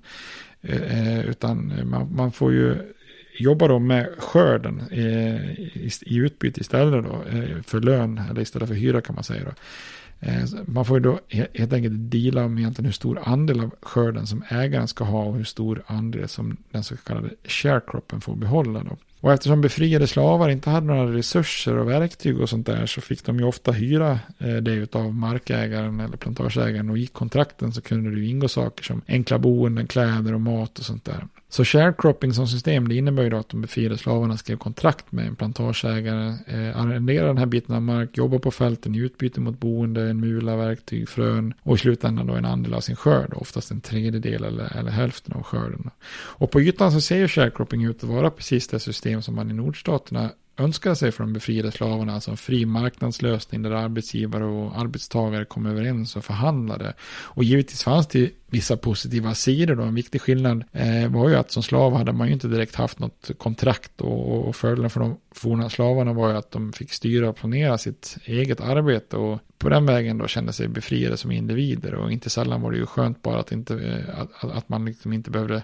eh, 0.62 1.08
eh, 1.08 1.20
utan 1.20 1.72
man, 1.84 2.16
man 2.16 2.32
får 2.32 2.52
ju 2.52 2.76
jobba 3.38 3.68
då 3.68 3.78
med 3.78 4.08
skörden 4.18 4.82
i, 4.90 5.00
i, 5.74 5.90
i 6.02 6.16
utbyte 6.16 6.60
istället 6.60 7.04
då 7.04 7.22
för 7.66 7.80
lön 7.80 8.20
eller 8.30 8.40
istället 8.40 8.68
för 8.68 8.74
hyra 8.74 9.00
kan 9.00 9.14
man 9.14 9.24
säga 9.24 9.44
då. 9.44 9.52
Man 10.66 10.84
får 10.84 10.96
ju 10.96 11.02
då 11.02 11.20
helt 11.54 11.72
enkelt 11.72 12.10
dela 12.10 12.44
om 12.44 12.58
egentligen 12.58 12.86
hur 12.86 12.92
stor 12.92 13.20
andel 13.24 13.60
av 13.60 13.74
skörden 13.82 14.26
som 14.26 14.44
ägaren 14.48 14.88
ska 14.88 15.04
ha 15.04 15.24
och 15.24 15.36
hur 15.36 15.44
stor 15.44 15.82
andel 15.86 16.28
som 16.28 16.56
den 16.70 16.84
så 16.84 16.96
kallade 16.96 17.28
sharecroppen 17.44 18.20
får 18.20 18.36
behålla. 18.36 18.82
Då. 18.82 18.96
Och 19.20 19.32
eftersom 19.32 19.60
befriade 19.60 20.06
slavar 20.06 20.48
inte 20.48 20.70
hade 20.70 20.86
några 20.86 21.12
resurser 21.12 21.76
och 21.76 21.88
verktyg 21.88 22.40
och 22.40 22.48
sånt 22.48 22.66
där 22.66 22.86
så 22.86 23.00
fick 23.00 23.24
de 23.24 23.38
ju 23.38 23.44
ofta 23.44 23.72
hyra 23.72 24.18
eh, 24.38 24.56
det 24.56 24.94
av 24.94 25.14
markägaren 25.14 26.00
eller 26.00 26.16
plantageägaren 26.16 26.90
och 26.90 26.98
i 26.98 27.06
kontrakten 27.06 27.72
så 27.72 27.80
kunde 27.80 28.10
det 28.10 28.20
ju 28.20 28.28
ingå 28.28 28.48
saker 28.48 28.84
som 28.84 29.02
enkla 29.08 29.38
boenden, 29.38 29.86
kläder 29.86 30.34
och 30.34 30.40
mat 30.40 30.78
och 30.78 30.84
sånt 30.84 31.04
där. 31.04 31.26
Så 31.52 31.64
sharecropping 31.64 32.32
som 32.32 32.48
system 32.48 32.88
det 32.88 32.94
innebär 32.94 33.22
ju 33.22 33.30
då 33.30 33.36
att 33.36 33.48
de 33.48 33.60
befriade 33.60 33.98
slavarna 33.98 34.36
skrev 34.36 34.56
kontrakt 34.56 35.12
med 35.12 35.26
en 35.26 35.36
plantageägare, 35.36 36.28
eh, 36.46 36.80
arrenderade 36.80 37.28
den 37.28 37.38
här 37.38 37.46
biten 37.46 37.74
av 37.74 37.82
mark, 37.82 38.18
jobbar 38.18 38.38
på 38.38 38.50
fälten 38.50 38.94
i 38.94 38.98
utbyte 38.98 39.40
mot 39.40 39.60
boende, 39.60 40.10
en 40.10 40.20
mula, 40.20 40.56
verktyg, 40.56 41.08
frön 41.08 41.54
och 41.62 41.76
i 41.76 41.78
slutändan 41.78 42.26
då 42.26 42.34
en 42.34 42.44
andel 42.44 42.74
av 42.74 42.80
sin 42.80 42.96
skörd, 42.96 43.32
oftast 43.36 43.70
en 43.70 43.80
tredjedel 43.80 44.44
eller, 44.44 44.76
eller 44.76 44.90
hälften 44.90 45.34
av 45.34 45.42
skörden. 45.42 45.90
Och 46.12 46.50
på 46.50 46.60
ytan 46.60 46.92
så 46.92 47.00
ser 47.00 47.16
ju 47.16 47.28
sharecropping 47.28 47.84
ut 47.84 48.04
att 48.04 48.10
vara 48.10 48.30
precis 48.30 48.68
det 48.68 48.80
system 48.80 49.22
som 49.22 49.34
man 49.34 49.50
i 49.50 49.54
nordstaterna 49.54 50.30
önskade 50.60 50.96
sig 50.96 51.12
för 51.12 51.24
de 51.24 51.32
befriade 51.32 51.72
slavarna, 51.72 52.14
alltså 52.14 52.30
en 52.30 52.36
fri 52.36 52.66
marknadslösning 52.66 53.62
där 53.62 53.70
arbetsgivare 53.70 54.44
och 54.44 54.78
arbetstagare 54.78 55.44
kom 55.44 55.66
överens 55.66 56.16
och 56.16 56.24
förhandlade. 56.24 56.94
Och 57.02 57.44
givetvis 57.44 57.84
fanns 57.84 58.06
det 58.06 58.30
vissa 58.50 58.76
positiva 58.76 59.34
sidor 59.34 59.74
då. 59.74 59.82
En 59.82 59.94
viktig 59.94 60.20
skillnad 60.20 60.64
eh, 60.72 61.08
var 61.10 61.28
ju 61.28 61.34
att 61.34 61.50
som 61.50 61.62
slav 61.62 61.96
hade 61.96 62.12
man 62.12 62.26
ju 62.26 62.32
inte 62.32 62.48
direkt 62.48 62.74
haft 62.74 62.98
något 62.98 63.30
kontrakt 63.38 64.00
och, 64.00 64.48
och 64.48 64.56
fördelen 64.56 64.90
för 64.90 65.00
de 65.00 65.16
forna 65.32 65.70
slavarna 65.70 66.12
var 66.12 66.30
ju 66.30 66.36
att 66.36 66.50
de 66.50 66.72
fick 66.72 66.92
styra 66.92 67.28
och 67.28 67.36
planera 67.36 67.78
sitt 67.78 68.16
eget 68.24 68.60
arbete 68.60 69.16
och 69.16 69.38
på 69.58 69.68
den 69.68 69.86
vägen 69.86 70.18
då 70.18 70.26
kände 70.26 70.52
sig 70.52 70.68
befriade 70.68 71.16
som 71.16 71.30
individer 71.30 71.94
och 71.94 72.12
inte 72.12 72.30
sällan 72.30 72.62
var 72.62 72.70
det 72.70 72.78
ju 72.78 72.86
skönt 72.86 73.22
bara 73.22 73.40
att, 73.40 73.52
inte, 73.52 73.74
eh, 73.74 74.20
att, 74.20 74.56
att 74.56 74.68
man 74.68 74.84
liksom 74.84 75.12
inte 75.12 75.30
behövde 75.30 75.62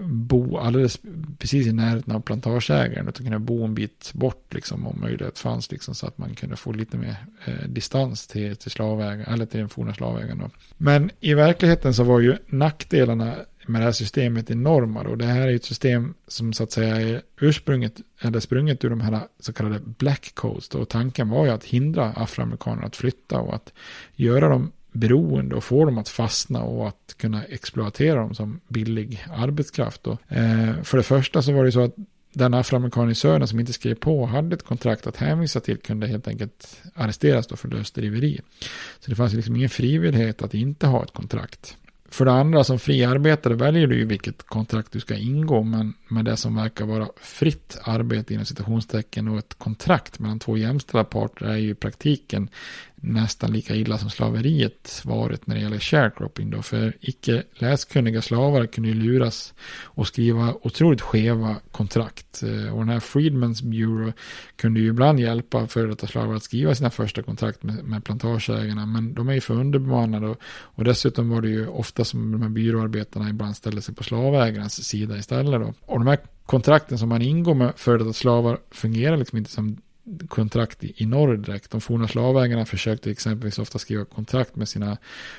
bo 0.00 0.58
alldeles 0.58 1.00
precis 1.38 1.66
i 1.66 1.72
närheten 1.72 2.14
av 2.14 2.20
plantageägaren 2.20 3.08
utan 3.08 3.26
kunna 3.26 3.38
bo 3.38 3.64
en 3.64 3.74
bit 3.74 4.10
bort 4.14 4.54
liksom 4.54 4.86
om 4.86 5.00
möjlighet 5.00 5.38
fanns 5.38 5.70
liksom 5.70 5.94
så 5.94 6.06
att 6.06 6.18
man 6.18 6.34
kunde 6.34 6.56
få 6.56 6.72
lite 6.72 6.96
mer 6.96 7.16
eh, 7.44 7.68
distans 7.68 8.26
till, 8.26 8.56
till 8.56 8.70
slavägaren 8.70 9.34
eller 9.34 9.46
till 9.46 9.60
den 9.60 9.68
forna 9.68 9.94
slavägaren 9.94 10.38
då. 10.38 10.50
Men 10.76 11.10
i 11.20 11.34
verkligheten 11.34 11.94
så 11.94 12.02
var 12.02 12.13
var 12.14 12.20
ju 12.20 12.36
nackdelarna 12.46 13.34
med 13.66 13.80
det 13.80 13.84
här 13.84 13.92
systemet 13.92 14.50
enorma 14.50 15.02
då. 15.02 15.14
Det 15.14 15.24
här 15.24 15.48
är 15.48 15.54
ett 15.54 15.64
system 15.64 16.14
som 16.28 16.52
så 16.52 16.62
att 16.62 16.72
säga 16.72 16.96
är 16.96 17.22
ursprunget 17.40 18.00
eller 18.20 18.40
sprunget 18.40 18.84
ur 18.84 18.90
de 18.90 19.00
här 19.00 19.20
så 19.40 19.52
kallade 19.52 19.80
black 19.80 20.30
codes 20.34 20.68
och 20.68 20.88
tanken 20.88 21.28
var 21.28 21.44
ju 21.44 21.50
att 21.50 21.64
hindra 21.64 22.12
afroamerikaner 22.12 22.82
att 22.86 22.96
flytta 22.96 23.38
och 23.40 23.54
att 23.54 23.72
göra 24.14 24.48
dem 24.48 24.72
beroende 24.92 25.54
och 25.54 25.64
få 25.64 25.84
dem 25.84 25.98
att 25.98 26.08
fastna 26.08 26.62
och 26.62 26.88
att 26.88 27.14
kunna 27.16 27.44
exploatera 27.44 28.20
dem 28.20 28.34
som 28.34 28.60
billig 28.68 29.24
arbetskraft. 29.32 30.06
Och, 30.06 30.32
eh, 30.32 30.82
för 30.82 30.96
det 30.96 31.02
första 31.02 31.42
så 31.42 31.52
var 31.52 31.64
det 31.64 31.72
så 31.72 31.80
att 31.80 31.94
den 32.32 32.54
afroamerikan 32.54 33.10
i 33.10 33.14
södern 33.14 33.46
som 33.46 33.60
inte 33.60 33.72
skrev 33.72 33.94
på 33.94 34.26
hade 34.26 34.54
ett 34.54 34.64
kontrakt 34.64 35.06
att 35.06 35.16
hänvisa 35.16 35.60
till 35.60 35.78
kunde 35.78 36.06
helt 36.06 36.28
enkelt 36.28 36.82
arresteras 36.94 37.46
då 37.46 37.56
för 37.56 37.68
lösdriveri. 37.68 38.40
Så 39.00 39.10
det 39.10 39.16
fanns 39.16 39.32
liksom 39.32 39.56
ingen 39.56 39.68
frivillighet 39.68 40.42
att 40.42 40.54
inte 40.54 40.86
ha 40.86 41.02
ett 41.02 41.12
kontrakt. 41.12 41.76
För 42.14 42.24
det 42.24 42.32
andra, 42.32 42.64
som 42.64 42.78
fri 42.78 43.04
arbetare 43.04 43.54
väljer 43.54 43.86
du 43.86 43.96
ju 43.96 44.04
vilket 44.04 44.42
kontrakt 44.42 44.92
du 44.92 45.00
ska 45.00 45.14
ingå, 45.14 45.62
men 45.62 45.94
med 46.08 46.24
det 46.24 46.36
som 46.36 46.56
verkar 46.56 46.84
vara 46.84 47.08
fritt 47.20 47.78
arbete 47.82 48.34
inom 48.34 48.46
citationstecken 48.46 49.28
och 49.28 49.38
ett 49.38 49.54
kontrakt 49.58 50.18
mellan 50.18 50.38
två 50.38 50.56
jämställda 50.56 51.04
parter 51.04 51.46
är 51.46 51.56
ju 51.56 51.70
i 51.70 51.74
praktiken 51.74 52.48
nästan 53.06 53.52
lika 53.52 53.74
illa 53.74 53.98
som 53.98 54.10
slaveriet 54.10 55.02
varit 55.04 55.46
när 55.46 55.54
det 55.54 55.60
gäller 55.60 55.78
sharecropping 55.78 56.50
då. 56.50 56.62
För 56.62 56.96
icke 57.00 57.42
läskunniga 57.54 58.22
slavar 58.22 58.66
kunde 58.66 58.88
ju 58.88 58.94
luras 58.94 59.54
och 59.82 60.06
skriva 60.06 60.54
otroligt 60.62 61.00
skeva 61.00 61.56
kontrakt. 61.70 62.42
Eh, 62.42 62.74
och 62.74 62.78
den 62.78 62.88
här 62.88 63.00
Freedmans 63.00 63.62
Bureau 63.62 64.12
kunde 64.56 64.80
ju 64.80 64.88
ibland 64.88 65.20
hjälpa 65.20 65.66
före 65.66 65.86
detta 65.86 66.06
slavar 66.06 66.34
att 66.34 66.42
skriva 66.42 66.74
sina 66.74 66.90
första 66.90 67.22
kontrakt 67.22 67.62
med, 67.62 67.84
med 67.84 68.04
plantageägarna. 68.04 68.86
Men 68.86 69.14
de 69.14 69.28
är 69.28 69.34
ju 69.34 69.40
för 69.40 69.54
underbemannade 69.54 70.28
och, 70.28 70.38
och 70.46 70.84
dessutom 70.84 71.30
var 71.30 71.40
det 71.40 71.48
ju 71.48 71.66
ofta 71.66 72.04
som 72.04 72.32
de 72.32 72.42
här 72.42 72.48
byråarbetarna 72.48 73.30
ibland 73.30 73.56
ställde 73.56 73.82
sig 73.82 73.94
på 73.94 74.02
slavägarens 74.04 74.84
sida 74.84 75.18
istället 75.18 75.60
då. 75.60 75.74
Och 75.80 75.98
de 75.98 76.06
här 76.06 76.18
kontrakten 76.46 76.98
som 76.98 77.08
man 77.08 77.22
ingår 77.22 77.54
med 77.54 77.72
före 77.76 77.98
detta 77.98 78.12
slavar 78.12 78.58
fungerar 78.70 79.16
liksom 79.16 79.38
inte 79.38 79.50
som 79.50 79.76
kontrakt 80.28 80.84
i, 80.84 80.92
i 80.96 81.06
norr 81.06 81.36
direkt. 81.36 81.70
De 81.70 81.80
forna 81.80 82.08
slavägarna 82.08 82.64
försökte 82.64 83.10
exempelvis 83.10 83.58
ofta 83.58 83.78
skriva 83.78 84.04
kontrakt 84.04 84.56
med 84.56 84.68
sina 84.68 84.96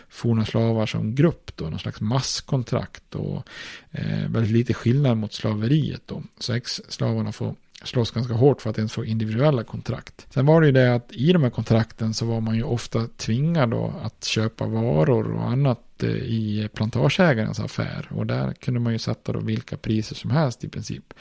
forna 0.09 0.45
slavar 0.45 0.85
som 0.85 1.15
grupp 1.15 1.51
då, 1.55 1.65
någon 1.65 1.79
slags 1.79 2.01
masskontrakt 2.01 3.15
och 3.15 3.47
eh, 3.91 4.29
väldigt 4.29 4.51
lite 4.51 4.73
skillnad 4.73 5.17
mot 5.17 5.33
slaveriet 5.33 6.01
då. 6.05 6.23
Så 6.39 6.53
ex-slavarna 6.53 7.31
får 7.31 7.55
slåss 7.83 8.11
ganska 8.11 8.33
hårt 8.33 8.61
för 8.61 8.69
att 8.69 8.77
ens 8.77 8.93
få 8.93 9.05
individuella 9.05 9.63
kontrakt. 9.63 10.27
Sen 10.33 10.45
var 10.45 10.61
det 10.61 10.67
ju 10.67 10.73
det 10.73 10.95
att 10.95 11.11
i 11.11 11.33
de 11.33 11.43
här 11.43 11.49
kontrakten 11.49 12.13
så 12.13 12.25
var 12.25 12.41
man 12.41 12.55
ju 12.55 12.63
ofta 12.63 13.07
tvingad 13.07 13.69
då 13.69 13.93
att 14.01 14.23
köpa 14.23 14.65
varor 14.65 15.31
och 15.31 15.49
annat 15.49 16.03
eh, 16.03 16.09
i 16.09 16.69
plantageägarens 16.73 17.59
affär. 17.59 18.07
Och 18.11 18.25
där 18.25 18.53
kunde 18.53 18.79
man 18.79 18.93
ju 18.93 18.99
sätta 18.99 19.31
då 19.31 19.39
vilka 19.39 19.77
priser 19.77 20.15
som 20.15 20.31
helst 20.31 20.63
i 20.63 20.69
princip. 20.69 21.13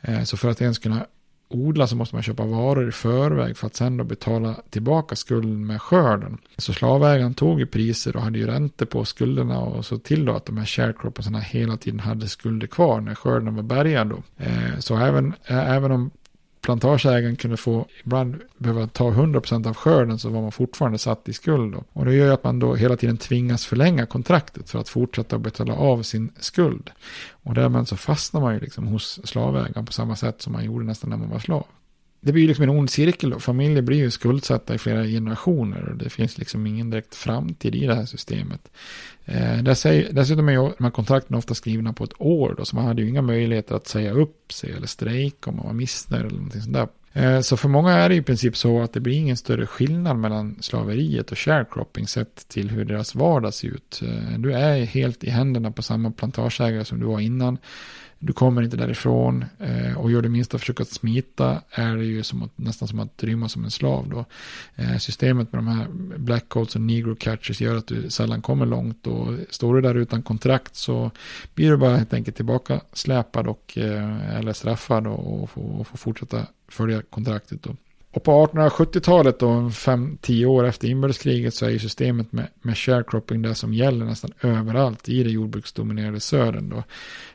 Eh, 0.00 0.22
så 0.22 0.36
för 0.36 0.50
att 0.50 0.60
ens 0.60 0.78
kunna 0.78 1.06
odla 1.48 1.86
så 1.86 1.96
måste 1.96 2.14
man 2.14 2.22
köpa 2.22 2.44
varor 2.44 2.88
i 2.88 2.92
förväg 2.92 3.56
för 3.56 3.66
att 3.66 3.76
sen 3.76 3.96
då 3.96 4.04
betala 4.04 4.54
tillbaka 4.70 5.16
skulden 5.16 5.66
med 5.66 5.82
skörden. 5.82 6.38
Så 6.56 6.72
slavägaren 6.72 7.34
tog 7.34 7.60
ju 7.60 7.66
priser 7.66 8.16
och 8.16 8.22
hade 8.22 8.38
ju 8.38 8.46
räntor 8.46 8.86
på 8.86 9.04
skulderna 9.04 9.60
och 9.60 9.84
så 9.84 9.98
till 9.98 10.24
då 10.24 10.32
att 10.32 10.46
de 10.46 10.58
här 10.58 10.64
sharecroppersarna 10.64 11.40
hela 11.40 11.76
tiden 11.76 12.00
hade 12.00 12.28
skulder 12.28 12.66
kvar 12.66 13.00
när 13.00 13.14
skörden 13.14 13.54
var 13.54 13.62
bärgad 13.62 14.08
då. 14.08 14.22
Eh, 14.36 14.78
så 14.78 14.96
även, 14.96 15.34
eh, 15.44 15.70
även 15.70 15.92
om 15.92 16.10
plantageägaren 16.66 17.36
kunde 17.36 17.56
få 17.56 17.86
ibland 18.04 18.36
behöva 18.58 18.86
ta 18.86 19.10
100% 19.10 19.68
av 19.68 19.74
skörden 19.74 20.18
så 20.18 20.28
var 20.28 20.42
man 20.42 20.52
fortfarande 20.52 20.98
satt 20.98 21.28
i 21.28 21.32
skuld. 21.32 21.72
Då. 21.72 21.84
Och 21.92 22.04
det 22.04 22.14
gör 22.14 22.26
ju 22.26 22.32
att 22.32 22.44
man 22.44 22.58
då 22.58 22.74
hela 22.74 22.96
tiden 22.96 23.16
tvingas 23.16 23.66
förlänga 23.66 24.06
kontraktet 24.06 24.70
för 24.70 24.78
att 24.78 24.88
fortsätta 24.88 25.38
betala 25.38 25.74
av 25.74 26.02
sin 26.02 26.32
skuld. 26.38 26.90
Och 27.30 27.54
därmed 27.54 27.88
så 27.88 27.96
fastnar 27.96 28.40
man 28.40 28.54
ju 28.54 28.60
liksom 28.60 28.86
hos 28.86 29.20
slavägaren 29.24 29.86
på 29.86 29.92
samma 29.92 30.16
sätt 30.16 30.42
som 30.42 30.52
man 30.52 30.64
gjorde 30.64 30.84
nästan 30.84 31.10
när 31.10 31.16
man 31.16 31.30
var 31.30 31.38
slav 31.38 31.66
det 32.26 32.32
blir 32.32 32.42
ju 32.42 32.48
liksom 32.48 32.62
en 32.62 32.70
ond 32.70 32.90
cirkel 32.90 33.30
då. 33.30 33.40
Familjer 33.40 33.82
blir 33.82 33.98
ju 33.98 34.10
skuldsatta 34.10 34.74
i 34.74 34.78
flera 34.78 35.04
generationer 35.04 35.88
och 35.88 35.96
det 35.96 36.10
finns 36.10 36.38
liksom 36.38 36.66
ingen 36.66 36.90
direkt 36.90 37.14
framtid 37.14 37.74
i 37.74 37.86
det 37.86 37.94
här 37.94 38.06
systemet. 38.06 38.60
Eh, 39.24 39.62
dessutom 40.10 40.48
är 40.48 40.52
ju 40.52 40.72
de 40.78 40.84
här 40.84 40.90
kontrakten 40.90 41.36
ofta 41.36 41.54
skrivna 41.54 41.92
på 41.92 42.04
ett 42.04 42.20
år 42.20 42.54
då, 42.58 42.64
så 42.64 42.76
man 42.76 42.84
hade 42.84 43.02
ju 43.02 43.08
inga 43.08 43.22
möjligheter 43.22 43.74
att 43.74 43.86
säga 43.86 44.12
upp 44.12 44.52
sig 44.52 44.72
eller 44.72 44.86
strejka 44.86 45.50
om 45.50 45.56
man 45.56 45.66
var 45.66 45.72
missnöjd 45.72 46.24
eller 46.24 46.36
någonting 46.36 46.62
sånt 46.62 46.74
där. 46.74 46.88
Eh, 47.12 47.40
så 47.40 47.56
för 47.56 47.68
många 47.68 47.92
är 47.92 48.08
det 48.08 48.14
i 48.14 48.22
princip 48.22 48.56
så 48.56 48.82
att 48.82 48.92
det 48.92 49.00
blir 49.00 49.14
ingen 49.14 49.36
större 49.36 49.66
skillnad 49.66 50.16
mellan 50.16 50.56
slaveriet 50.60 51.32
och 51.32 51.38
sharecropping 51.38 52.06
sett 52.06 52.48
till 52.48 52.70
hur 52.70 52.84
deras 52.84 53.14
vardag 53.14 53.54
ser 53.54 53.68
ut. 53.68 54.02
Eh, 54.02 54.38
du 54.38 54.52
är 54.52 54.84
helt 54.84 55.24
i 55.24 55.30
händerna 55.30 55.70
på 55.70 55.82
samma 55.82 56.10
plantageägare 56.10 56.84
som 56.84 57.00
du 57.00 57.06
var 57.06 57.20
innan. 57.20 57.58
Du 58.18 58.32
kommer 58.32 58.62
inte 58.62 58.76
därifrån 58.76 59.44
eh, 59.58 59.98
och 59.98 60.10
gör 60.10 60.22
det 60.22 60.28
minsta 60.28 60.58
försök 60.58 60.80
att 60.80 60.88
smita 60.88 61.62
är 61.70 61.96
det 61.96 62.04
ju 62.04 62.22
som 62.22 62.42
att, 62.42 62.58
nästan 62.58 62.88
som 62.88 63.00
att 63.00 63.22
rymma 63.22 63.48
som 63.48 63.64
en 63.64 63.70
slav 63.70 64.08
då. 64.08 64.24
Eh, 64.74 64.96
systemet 64.98 65.52
med 65.52 65.58
de 65.58 65.68
här 65.68 65.86
black 66.16 66.48
coats 66.48 66.74
och 66.74 66.80
negro 66.80 67.16
catchers 67.16 67.60
gör 67.60 67.76
att 67.76 67.86
du 67.86 68.10
sällan 68.10 68.42
kommer 68.42 68.66
långt 68.66 69.06
och 69.06 69.34
står 69.50 69.74
du 69.74 69.80
där 69.80 69.94
utan 69.94 70.22
kontrakt 70.22 70.76
så 70.76 71.10
blir 71.54 71.70
du 71.70 71.76
bara 71.76 71.96
helt 71.96 72.14
enkelt 72.14 72.36
tillbaka 72.36 72.80
släpad 72.92 73.46
och 73.46 73.78
eh, 73.78 74.36
eller 74.38 74.52
straffad 74.52 75.06
och, 75.06 75.42
och, 75.42 75.50
får, 75.50 75.80
och 75.80 75.86
får 75.86 75.98
fortsätta 75.98 76.46
följa 76.68 77.02
kontraktet 77.10 77.62
då. 77.62 77.76
Och 78.16 78.22
på 78.22 78.46
1870-talet 78.46 79.38
då, 79.38 79.46
5-10 79.46 80.44
år 80.44 80.66
efter 80.66 80.88
inbördeskriget 80.88 81.54
så 81.54 81.66
är 81.66 81.70
ju 81.70 81.78
systemet 81.78 82.32
med, 82.32 82.46
med 82.62 82.78
sharecropping 82.78 83.42
det 83.42 83.54
som 83.54 83.74
gäller 83.74 84.06
nästan 84.06 84.32
överallt 84.42 85.08
i 85.08 85.22
det 85.22 85.30
jordbruksdominerade 85.30 86.20
södern 86.20 86.68
då. 86.68 86.82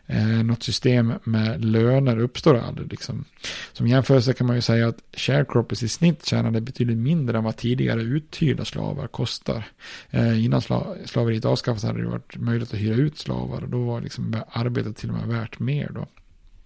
Eh, 0.08 0.44
något 0.44 0.64
system 0.64 1.14
med 1.24 1.66
löner 1.66 2.20
uppstår 2.20 2.58
aldrig 2.58 2.92
liksom. 2.92 3.26
Som 3.74 3.88
jämförelse 3.88 4.34
kan 4.34 4.48
man 4.48 4.56
ju 4.56 4.62
säga 4.62 4.88
att 4.88 4.98
sharecroppers 5.14 5.84
i 5.84 5.88
snitt 5.88 6.26
tjänade 6.26 6.62
betydligt 6.62 6.98
mindre 6.98 7.38
än 7.38 7.44
vad 7.44 7.58
tidigare 7.58 8.02
uthyrda 8.02 8.66
slavar 8.66 9.08
kostar. 9.08 9.64
Eh, 10.10 10.46
innan 10.46 10.62
sla 10.62 10.96
slaveriet 11.06 11.46
avskaffades 11.46 11.84
hade 11.84 12.02
det 12.02 12.10
varit 12.10 12.38
möjligt 12.38 12.74
att 12.74 12.80
hyra 12.80 12.96
ut 12.96 13.18
slavar 13.18 13.62
och 13.62 13.70
då 13.70 13.84
var 13.84 14.02
liksom 14.02 14.42
arbetet 14.52 14.98
till 14.98 15.10
och 15.10 15.16
med 15.16 15.28
värt 15.28 15.60
mer 15.60 15.92
då. 15.96 16.08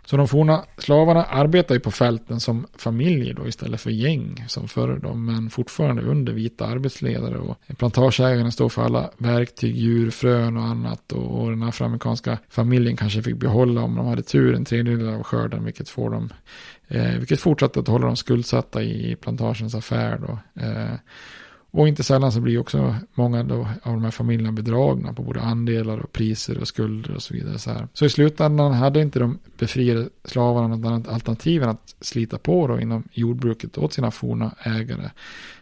Så 0.05 0.17
de 0.17 0.27
forna 0.27 0.65
slavarna 0.77 1.23
arbetar 1.23 1.75
ju 1.75 1.81
på 1.81 1.91
fälten 1.91 2.39
som 2.39 2.67
familjer 2.77 3.33
då 3.33 3.47
istället 3.47 3.81
för 3.81 3.89
gäng 3.89 4.45
som 4.47 4.67
förr 4.67 4.99
då, 5.03 5.13
men 5.13 5.49
fortfarande 5.49 6.01
under 6.01 6.33
vita 6.33 6.65
arbetsledare 6.65 7.37
och 7.37 7.57
plantageägarna 7.77 8.51
står 8.51 8.69
för 8.69 8.81
alla 8.81 9.09
verktyg, 9.17 9.75
djur, 9.75 10.11
frön 10.11 10.57
och 10.57 10.63
annat 10.63 11.11
och, 11.11 11.41
och 11.41 11.49
den 11.49 11.63
afroamerikanska 11.63 12.37
familjen 12.49 12.97
kanske 12.97 13.23
fick 13.23 13.35
behålla 13.35 13.81
om 13.81 13.95
de 13.95 14.07
hade 14.07 14.23
tur 14.23 14.55
en 14.55 14.65
tredjedel 14.65 15.09
av 15.09 15.23
skörden 15.23 15.65
vilket 15.65 15.89
får 15.89 16.09
dem 16.09 16.33
eh, 16.87 17.17
vilket 17.17 17.39
fortsatte 17.39 17.79
att 17.79 17.87
hålla 17.87 18.07
dem 18.07 18.15
skuldsatta 18.15 18.83
i 18.83 19.15
plantagens 19.15 19.75
affär 19.75 20.17
då. 20.17 20.61
Eh, 20.61 20.95
och 21.75 21.87
inte 21.87 22.03
sällan 22.03 22.31
så 22.31 22.41
blir 22.41 22.57
också 22.57 22.95
många 23.13 23.43
då 23.43 23.67
av 23.83 23.93
de 23.93 24.03
här 24.03 24.11
familjerna 24.11 24.51
bedragna 24.51 25.13
på 25.13 25.23
både 25.23 25.41
andelar 25.41 25.97
och 25.99 26.11
priser 26.11 26.57
och 26.57 26.67
skulder 26.67 27.15
och 27.15 27.23
så 27.23 27.33
vidare. 27.33 27.59
Så, 27.59 27.71
här. 27.71 27.87
så 27.93 28.05
i 28.05 28.09
slutändan 28.09 28.73
hade 28.73 29.01
inte 29.01 29.19
de 29.19 29.39
befriade 29.57 30.09
slavarna 30.23 30.67
något 30.67 30.85
annat 30.85 31.07
alternativ 31.07 31.63
än 31.63 31.69
att 31.69 31.95
slita 32.01 32.37
på 32.37 32.67
då 32.67 32.79
inom 32.79 33.03
jordbruket 33.11 33.77
åt 33.77 33.93
sina 33.93 34.11
forna 34.11 34.55
ägare. 34.63 35.09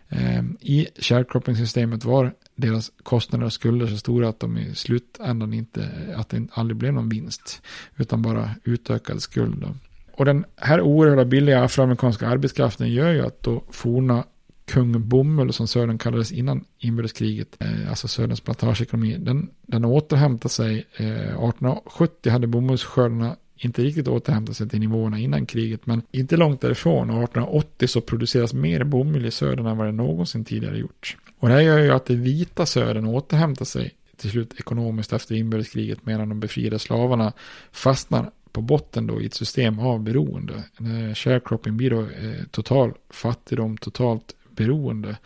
Ehm, 0.10 0.58
I 0.62 0.88
sharecropping-systemet 0.96 2.06
var 2.06 2.34
deras 2.56 2.92
kostnader 3.04 3.46
och 3.46 3.54
skulder 3.54 3.88
så 3.88 3.98
stora 3.98 4.30
att 4.30 4.40
de 4.40 4.58
i 4.58 4.76
slutändan 4.76 5.54
inte, 5.54 5.90
att 6.16 6.30
det 6.30 6.48
aldrig 6.52 6.78
blev 6.78 6.94
någon 6.94 7.10
vinst, 7.10 7.62
utan 7.98 8.22
bara 8.22 8.50
utökad 8.64 9.22
skuld. 9.22 9.62
Då. 9.62 9.68
Och 10.18 10.26
den 10.26 10.46
här 10.56 10.82
oerhörda 10.82 11.26
billiga 11.26 11.64
afroamerikanska 11.64 12.28
arbetskraften 12.28 12.94
gör 12.94 13.12
ju 13.12 13.26
att 13.26 13.44
då 13.44 13.64
forna 13.72 14.24
kung 14.66 15.08
bomull 15.08 15.54
som 15.54 15.68
södern 15.68 15.98
kallades 15.98 16.32
innan 16.32 16.66
inbördeskriget, 16.80 17.58
eh, 17.60 17.90
alltså 17.90 18.08
söderns 18.08 18.42
plantageekonomi, 18.42 19.18
den, 19.18 19.50
den 19.62 19.86
återhämtade 19.86 20.50
sig. 20.50 20.86
Eh, 20.96 21.06
1870 21.08 22.32
hade 22.32 22.48
bomullsskördarna 22.48 23.36
inte 23.56 23.84
riktigt 23.84 24.08
återhämtat 24.08 24.56
sig 24.56 24.70
till 24.70 24.80
nivåerna 24.80 25.20
innan 25.20 25.46
kriget, 25.46 25.86
men 25.86 26.02
inte 26.12 26.38
långt 26.38 26.62
därifrån. 26.62 27.10
Och 27.10 27.24
1880 27.24 27.88
så 27.88 28.02
produceras 28.02 28.54
mer 28.54 28.84
bomull 28.84 29.26
i 29.26 29.32
södern 29.32 29.66
än 29.66 29.78
vad 29.78 29.88
det 29.88 29.92
någonsin 29.92 30.46
tidigare 30.46 30.78
gjorts. 30.78 31.18
Och 31.40 31.48
det 31.48 31.54
här 31.54 31.62
gör 31.62 31.80
ju 31.80 31.92
att 31.92 32.06
det 32.06 32.16
vita 32.16 32.66
södern 32.66 33.06
återhämtar 33.06 33.66
sig 33.66 33.92
till 34.18 34.30
slut 34.30 34.54
ekonomiskt 34.60 35.14
efter 35.14 35.36
inbördeskriget 35.36 36.06
medan 36.06 36.30
de 36.30 36.40
befriade 36.40 36.80
slavarna 36.80 37.34
fastnar 37.72 38.32
på 38.52 38.62
botten 38.62 39.08
då 39.08 39.22
i 39.22 39.26
ett 39.26 39.34
system 39.34 39.80
av 39.80 40.00
beroende. 40.00 40.54
Eh, 40.80 41.14
sharecropping 41.16 41.78
blir 41.78 41.90
då 41.90 42.02
eh, 42.02 42.46
total 42.52 42.94
fattigdom, 43.10 43.78
totalt 43.78 44.36
beroende. 44.56 45.18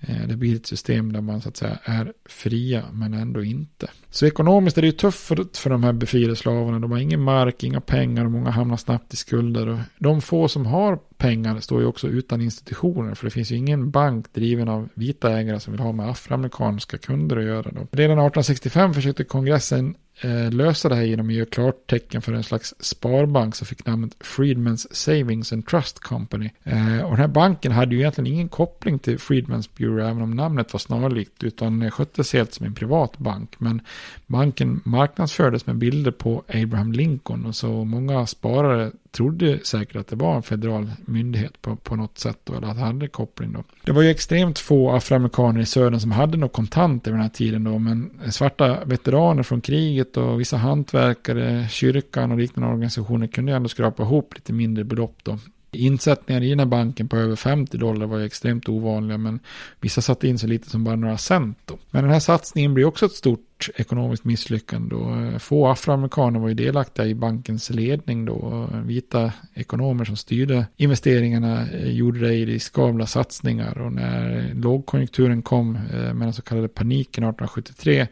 Eh, 0.00 0.28
det 0.28 0.36
blir 0.36 0.56
ett 0.56 0.66
system 0.66 1.12
där 1.12 1.20
man 1.20 1.40
så 1.40 1.48
att 1.48 1.56
säga 1.56 1.78
är 1.84 2.12
fria 2.28 2.84
men 2.92 3.14
ändå 3.14 3.44
inte. 3.44 3.90
Så 4.10 4.26
ekonomiskt 4.26 4.78
är 4.78 4.82
det 4.82 4.86
ju 4.86 4.92
tufft 4.92 5.26
för, 5.56 5.70
de 5.70 5.84
här 5.84 5.92
befriade 5.92 6.36
slavarna. 6.36 6.78
De 6.78 6.92
har 6.92 6.98
ingen 6.98 7.20
mark, 7.20 7.64
inga 7.64 7.80
pengar 7.80 8.24
och 8.24 8.30
många 8.30 8.50
hamnar 8.50 8.76
snabbt 8.76 9.14
i 9.14 9.16
skulder. 9.16 9.68
Och 9.68 9.78
de 9.98 10.20
få 10.20 10.48
som 10.48 10.66
har 10.66 10.96
pengar 11.16 11.60
står 11.60 11.80
ju 11.80 11.86
också 11.86 12.08
utan 12.08 12.40
institutioner. 12.40 13.14
För 13.14 13.24
det 13.24 13.30
finns 13.30 13.52
ju 13.52 13.56
ingen 13.56 13.90
bank 13.90 14.26
driven 14.32 14.68
av 14.68 14.88
vita 14.94 15.38
ägare 15.38 15.60
som 15.60 15.72
vill 15.72 15.80
ha 15.80 15.92
med 15.92 16.08
afroamerikanska 16.08 16.98
kunder 16.98 17.36
att 17.36 17.44
göra. 17.44 17.70
Då. 17.70 17.86
Redan 17.90 18.18
1865 18.18 18.94
försökte 18.94 19.24
kongressen 19.24 19.94
Eh, 20.20 20.50
lösa 20.52 20.88
det 20.88 20.94
här 20.94 21.02
genom 21.02 21.28
att 21.28 21.34
göra 21.34 21.46
klartecken 21.46 22.22
för 22.22 22.32
en 22.32 22.42
slags 22.42 22.74
sparbank 22.78 23.54
som 23.54 23.66
fick 23.66 23.86
namnet 23.86 24.16
Freedmen's 24.20 24.86
Savings 24.90 25.52
and 25.52 25.66
Trust 25.66 25.98
Company. 25.98 26.50
Eh, 26.62 27.04
och 27.04 27.10
den 27.10 27.20
här 27.20 27.28
banken 27.28 27.72
hade 27.72 27.94
ju 27.94 28.00
egentligen 28.00 28.32
ingen 28.32 28.48
koppling 28.48 28.98
till 28.98 29.18
Freedmen's 29.18 29.68
Bureau 29.76 30.08
även 30.08 30.22
om 30.22 30.30
namnet 30.30 30.72
var 30.72 30.78
snarlikt 30.78 31.44
utan 31.44 31.82
eh, 31.82 31.90
sköttes 31.90 32.32
helt 32.32 32.54
som 32.54 32.66
en 32.66 32.74
privat 32.74 33.18
bank. 33.18 33.54
Men 33.58 33.80
banken 34.26 34.80
marknadsfördes 34.84 35.66
med 35.66 35.76
bilder 35.76 36.10
på 36.10 36.42
Abraham 36.48 36.92
Lincoln 36.92 37.46
och 37.46 37.56
så 37.56 37.84
många 37.84 38.26
sparare 38.26 38.92
trodde 39.14 39.58
säkert 39.64 39.96
att 39.96 40.08
det 40.08 40.16
var 40.16 40.36
en 40.36 40.42
federal 40.42 40.90
myndighet 41.04 41.62
på, 41.62 41.76
på 41.76 41.96
något 41.96 42.18
sätt 42.18 42.38
då, 42.44 42.54
eller 42.54 42.68
att 42.68 42.76
det 42.76 42.82
hade 42.82 43.08
koppling 43.08 43.52
då. 43.52 43.64
Det 43.84 43.92
var 43.92 44.02
ju 44.02 44.10
extremt 44.10 44.58
få 44.58 44.92
afroamerikaner 44.92 45.60
i 45.60 45.66
södern 45.66 46.00
som 46.00 46.12
hade 46.12 46.36
något 46.36 46.52
kontant 46.52 47.06
vid 47.06 47.14
den 47.14 47.20
här 47.20 47.28
tiden 47.28 47.64
då, 47.64 47.78
men 47.78 48.10
svarta 48.30 48.84
veteraner 48.84 49.42
från 49.42 49.60
kriget 49.60 50.16
och 50.16 50.40
vissa 50.40 50.56
hantverkare, 50.56 51.68
kyrkan 51.70 52.32
och 52.32 52.38
liknande 52.38 52.72
organisationer 52.72 53.26
kunde 53.26 53.52
ju 53.52 53.56
ändå 53.56 53.68
skrapa 53.68 54.02
ihop 54.02 54.34
lite 54.34 54.52
mindre 54.52 54.84
belopp 54.84 55.16
då. 55.22 55.38
Insättningar 55.74 56.42
i 56.42 56.50
den 56.50 56.58
här 56.58 56.66
banken 56.66 57.08
på 57.08 57.16
över 57.16 57.36
50 57.36 57.78
dollar 57.78 58.06
var 58.06 58.18
ju 58.18 58.24
extremt 58.24 58.68
ovanliga 58.68 59.18
men 59.18 59.40
vissa 59.80 60.00
satte 60.00 60.28
in 60.28 60.38
så 60.38 60.46
lite 60.46 60.70
som 60.70 60.84
bara 60.84 60.96
några 60.96 61.18
cent. 61.18 61.58
Då. 61.64 61.78
Men 61.90 62.02
den 62.02 62.12
här 62.12 62.20
satsningen 62.20 62.74
blir 62.74 62.84
också 62.84 63.06
ett 63.06 63.12
stort 63.12 63.70
ekonomiskt 63.74 64.24
misslyckande. 64.24 64.94
och 64.94 65.16
eh, 65.16 65.38
Få 65.38 65.66
afroamerikaner 65.66 66.40
var 66.40 66.48
ju 66.48 66.54
delaktiga 66.54 67.06
i 67.06 67.14
bankens 67.14 67.70
ledning 67.70 68.24
då. 68.24 68.68
Eh, 68.72 68.80
vita 68.80 69.32
ekonomer 69.54 70.04
som 70.04 70.16
styrde 70.16 70.66
investeringarna 70.76 71.68
eh, 71.68 71.90
gjorde 71.90 72.20
det 72.20 72.34
i 72.34 72.46
riskabla 72.46 73.06
satsningar 73.06 73.78
och 73.78 73.92
när 73.92 74.50
lågkonjunkturen 74.54 75.42
kom 75.42 75.72
med 75.72 76.16
den 76.16 76.32
så 76.32 76.42
kallade 76.42 76.68
paniken 76.68 77.24
1873 77.24 78.06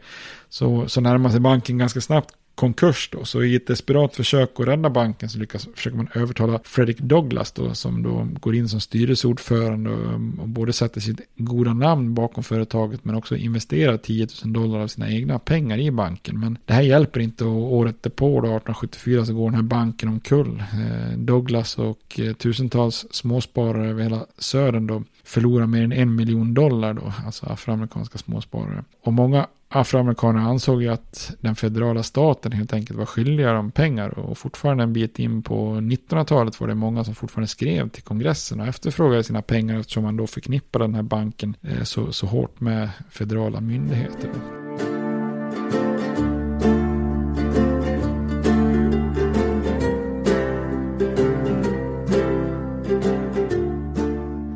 så, 0.49 0.87
så 0.87 1.01
närmade 1.01 1.31
sig 1.31 1.41
banken 1.41 1.77
ganska 1.77 2.01
snabbt 2.01 2.33
konkurs 2.55 3.09
då. 3.11 3.25
Så 3.25 3.43
i 3.43 3.55
ett 3.55 3.67
desperat 3.67 4.15
försök 4.15 4.59
att 4.59 4.67
rädda 4.67 4.89
banken 4.89 5.29
så 5.29 5.39
lyckas, 5.39 5.67
försöker 5.75 5.97
man 5.97 6.07
övertala 6.13 6.59
Fredrik 6.63 6.99
Douglas 6.99 7.51
då 7.51 7.73
som 7.73 8.03
då 8.03 8.27
går 8.39 8.55
in 8.55 8.69
som 8.69 8.79
styrelseordförande 8.79 9.89
och, 9.89 10.13
och 10.41 10.49
både 10.49 10.73
sätter 10.73 11.01
sitt 11.01 11.21
goda 11.35 11.73
namn 11.73 12.13
bakom 12.13 12.43
företaget 12.43 13.05
men 13.05 13.15
också 13.15 13.35
investerar 13.35 13.97
10 13.97 14.27
000 14.43 14.53
dollar 14.53 14.79
av 14.79 14.87
sina 14.87 15.11
egna 15.11 15.39
pengar 15.39 15.77
i 15.77 15.91
banken. 15.91 16.39
Men 16.39 16.57
det 16.65 16.73
här 16.73 16.81
hjälper 16.81 17.19
inte 17.19 17.45
och 17.45 17.73
året 17.73 18.03
därpå 18.03 18.27
då 18.41 18.47
1874 18.47 19.25
så 19.25 19.33
går 19.33 19.45
den 19.45 19.55
här 19.55 19.61
banken 19.61 20.09
omkull. 20.09 20.63
Eh, 20.73 21.17
Douglas 21.17 21.77
och 21.77 22.19
eh, 22.19 22.33
tusentals 22.33 23.05
småsparare 23.11 23.89
över 23.89 24.03
hela 24.03 24.25
södern 24.37 24.87
då 24.87 25.03
förlorar 25.23 25.67
mer 25.67 25.83
än 25.83 25.91
en 25.91 26.15
miljon 26.15 26.53
dollar 26.53 26.93
då, 26.93 27.13
alltså 27.25 27.45
afroamerikanska 27.45 28.17
småsparare. 28.17 28.83
Och 29.01 29.13
många 29.13 29.47
afroamerikaner 29.75 30.41
ansåg 30.41 30.81
ju 30.83 30.89
att 30.89 31.35
den 31.39 31.55
federala 31.55 32.03
staten 32.03 32.51
helt 32.51 32.73
enkelt 32.73 32.99
var 32.99 33.05
skyldiga 33.05 33.53
dem 33.53 33.71
pengar 33.71 34.19
och 34.19 34.37
fortfarande 34.37 34.83
en 34.83 34.93
bit 34.93 35.19
in 35.19 35.43
på 35.43 35.55
1900-talet 35.75 36.59
var 36.59 36.67
det 36.67 36.75
många 36.75 37.03
som 37.03 37.15
fortfarande 37.15 37.47
skrev 37.47 37.89
till 37.89 38.03
kongressen 38.03 38.59
och 38.59 38.67
efterfrågade 38.67 39.23
sina 39.23 39.41
pengar 39.41 39.79
eftersom 39.79 40.03
man 40.03 40.17
då 40.17 40.27
förknippade 40.27 40.83
den 40.83 40.95
här 40.95 41.03
banken 41.03 41.55
eh, 41.61 41.83
så, 41.83 42.11
så 42.11 42.27
hårt 42.27 42.59
med 42.59 42.89
federala 43.09 43.61
myndigheter. 43.61 44.29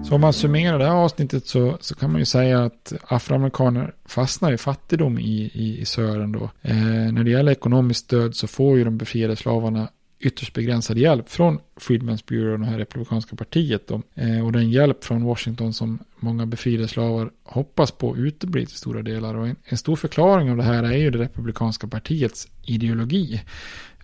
Så 0.07 0.15
om 0.15 0.21
man 0.21 0.33
summerar 0.33 0.79
det 0.79 0.85
här 0.85 0.95
avsnittet 0.95 1.47
så, 1.47 1.77
så 1.79 1.95
kan 1.95 2.11
man 2.11 2.19
ju 2.19 2.25
säga 2.25 2.63
att 2.63 2.93
afroamerikaner 3.07 3.93
fastnar 4.05 4.51
i 4.51 4.57
fattigdom 4.57 5.19
i, 5.19 5.51
i, 5.53 5.79
i 5.81 5.85
Sören 5.85 6.31
då. 6.31 6.49
Eh, 6.61 6.75
när 7.11 7.23
det 7.23 7.31
gäller 7.31 7.51
ekonomiskt 7.51 8.05
stöd 8.05 8.35
så 8.35 8.47
får 8.47 8.77
ju 8.77 8.83
de 8.83 8.97
befriade 8.97 9.35
slavarna 9.35 9.89
ytterst 10.19 10.53
begränsad 10.53 10.97
hjälp 10.97 11.29
från 11.29 11.59
Freedmen's 11.79 12.23
Bureau 12.27 12.53
och 12.53 12.59
det 12.59 12.65
här 12.65 12.77
republikanska 12.77 13.35
partiet. 13.35 13.87
Då. 13.87 14.01
Eh, 14.15 14.45
och 14.45 14.51
den 14.51 14.71
hjälp 14.71 15.03
från 15.03 15.23
Washington 15.23 15.73
som 15.73 15.99
många 16.19 16.45
befriade 16.45 16.87
slavar 16.87 17.31
hoppas 17.43 17.91
på 17.91 18.17
uteblir 18.17 18.65
till 18.65 18.77
stora 18.77 19.01
delar. 19.01 19.35
Och 19.35 19.47
en, 19.47 19.55
en, 19.63 19.77
stor 19.77 19.95
förklaring 19.95 20.51
av 20.51 20.57
det 20.57 20.63
här 20.63 20.83
är 20.83 20.97
ju 20.97 21.11
det 21.11 21.19
republikanska 21.19 21.87
partiets 21.87 22.47
ideologi. 22.63 23.41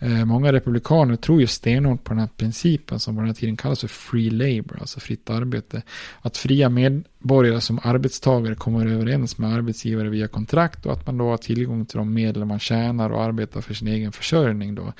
Eh, 0.03 0.25
många 0.25 0.53
republikaner 0.53 1.15
tror 1.15 1.41
ju 1.41 1.47
stenhårt 1.47 2.03
på 2.03 2.09
den 2.13 2.19
här 2.19 2.29
principen 2.37 2.99
som 2.99 3.15
på 3.15 3.21
den 3.21 3.27
här 3.27 3.35
tiden 3.35 3.57
kallas 3.57 3.79
för 3.79 3.87
free 3.87 4.29
labor, 4.29 4.77
alltså 4.79 4.99
fritt 4.99 5.29
arbete. 5.29 5.81
Att 6.21 6.37
fria 6.37 6.69
medborgare 6.69 7.61
som 7.61 7.79
arbetstagare 7.83 8.55
kommer 8.55 8.85
överens 8.85 9.37
med 9.37 9.53
arbetsgivare 9.53 10.09
via 10.09 10.27
kontrakt 10.27 10.85
och 10.85 10.93
att 10.93 11.05
man 11.05 11.17
då 11.17 11.29
har 11.29 11.37
tillgång 11.37 11.85
till 11.85 11.97
de 11.97 12.13
medel 12.13 12.45
man 12.45 12.59
tjänar 12.59 13.09
och 13.09 13.23
arbetar 13.23 13.61
för 13.61 13.73
sin 13.73 13.87
egen 13.87 14.11
försörjning 14.11 14.75
då. 14.75 14.93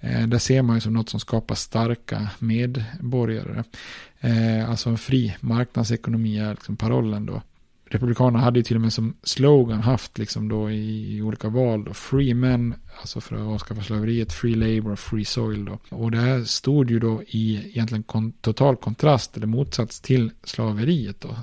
Eh, 0.00 0.26
det 0.26 0.38
ser 0.38 0.62
man 0.62 0.76
ju 0.76 0.80
som 0.80 0.94
något 0.94 1.08
som 1.08 1.20
skapar 1.20 1.54
starka 1.54 2.28
medborgare. 2.38 3.64
Eh, 4.20 4.70
alltså 4.70 4.90
en 4.90 4.98
fri 4.98 5.36
marknadsekonomi 5.40 6.38
är 6.38 6.50
liksom 6.50 6.76
parollen 6.76 7.26
då. 7.26 7.42
Republikanerna 7.90 8.38
hade 8.38 8.58
ju 8.58 8.62
till 8.62 8.76
och 8.76 8.82
med 8.82 8.92
som 8.92 9.16
slogan 9.22 9.80
haft 9.80 10.18
liksom 10.18 10.48
då 10.48 10.70
i, 10.70 11.16
i 11.16 11.22
olika 11.22 11.48
val 11.48 11.84
då, 11.84 11.94
free 11.94 12.34
men, 12.34 12.74
alltså 13.00 13.20
för 13.20 13.36
att 13.36 13.42
avskaffa 13.42 13.82
slaveriet, 13.82 14.32
free 14.32 14.54
labor 14.54 14.92
och 14.92 14.98
free 14.98 15.24
soil 15.24 15.64
då. 15.64 15.78
Och 15.88 16.10
det 16.10 16.18
här 16.18 16.44
stod 16.44 16.90
ju 16.90 16.98
då 16.98 17.22
i 17.26 17.56
egentligen 17.66 18.02
kon, 18.02 18.32
total 18.32 18.76
kontrast 18.76 19.36
eller 19.36 19.46
motsats 19.46 20.00
till 20.00 20.30
slaveriet 20.44 21.20
då. 21.20 21.36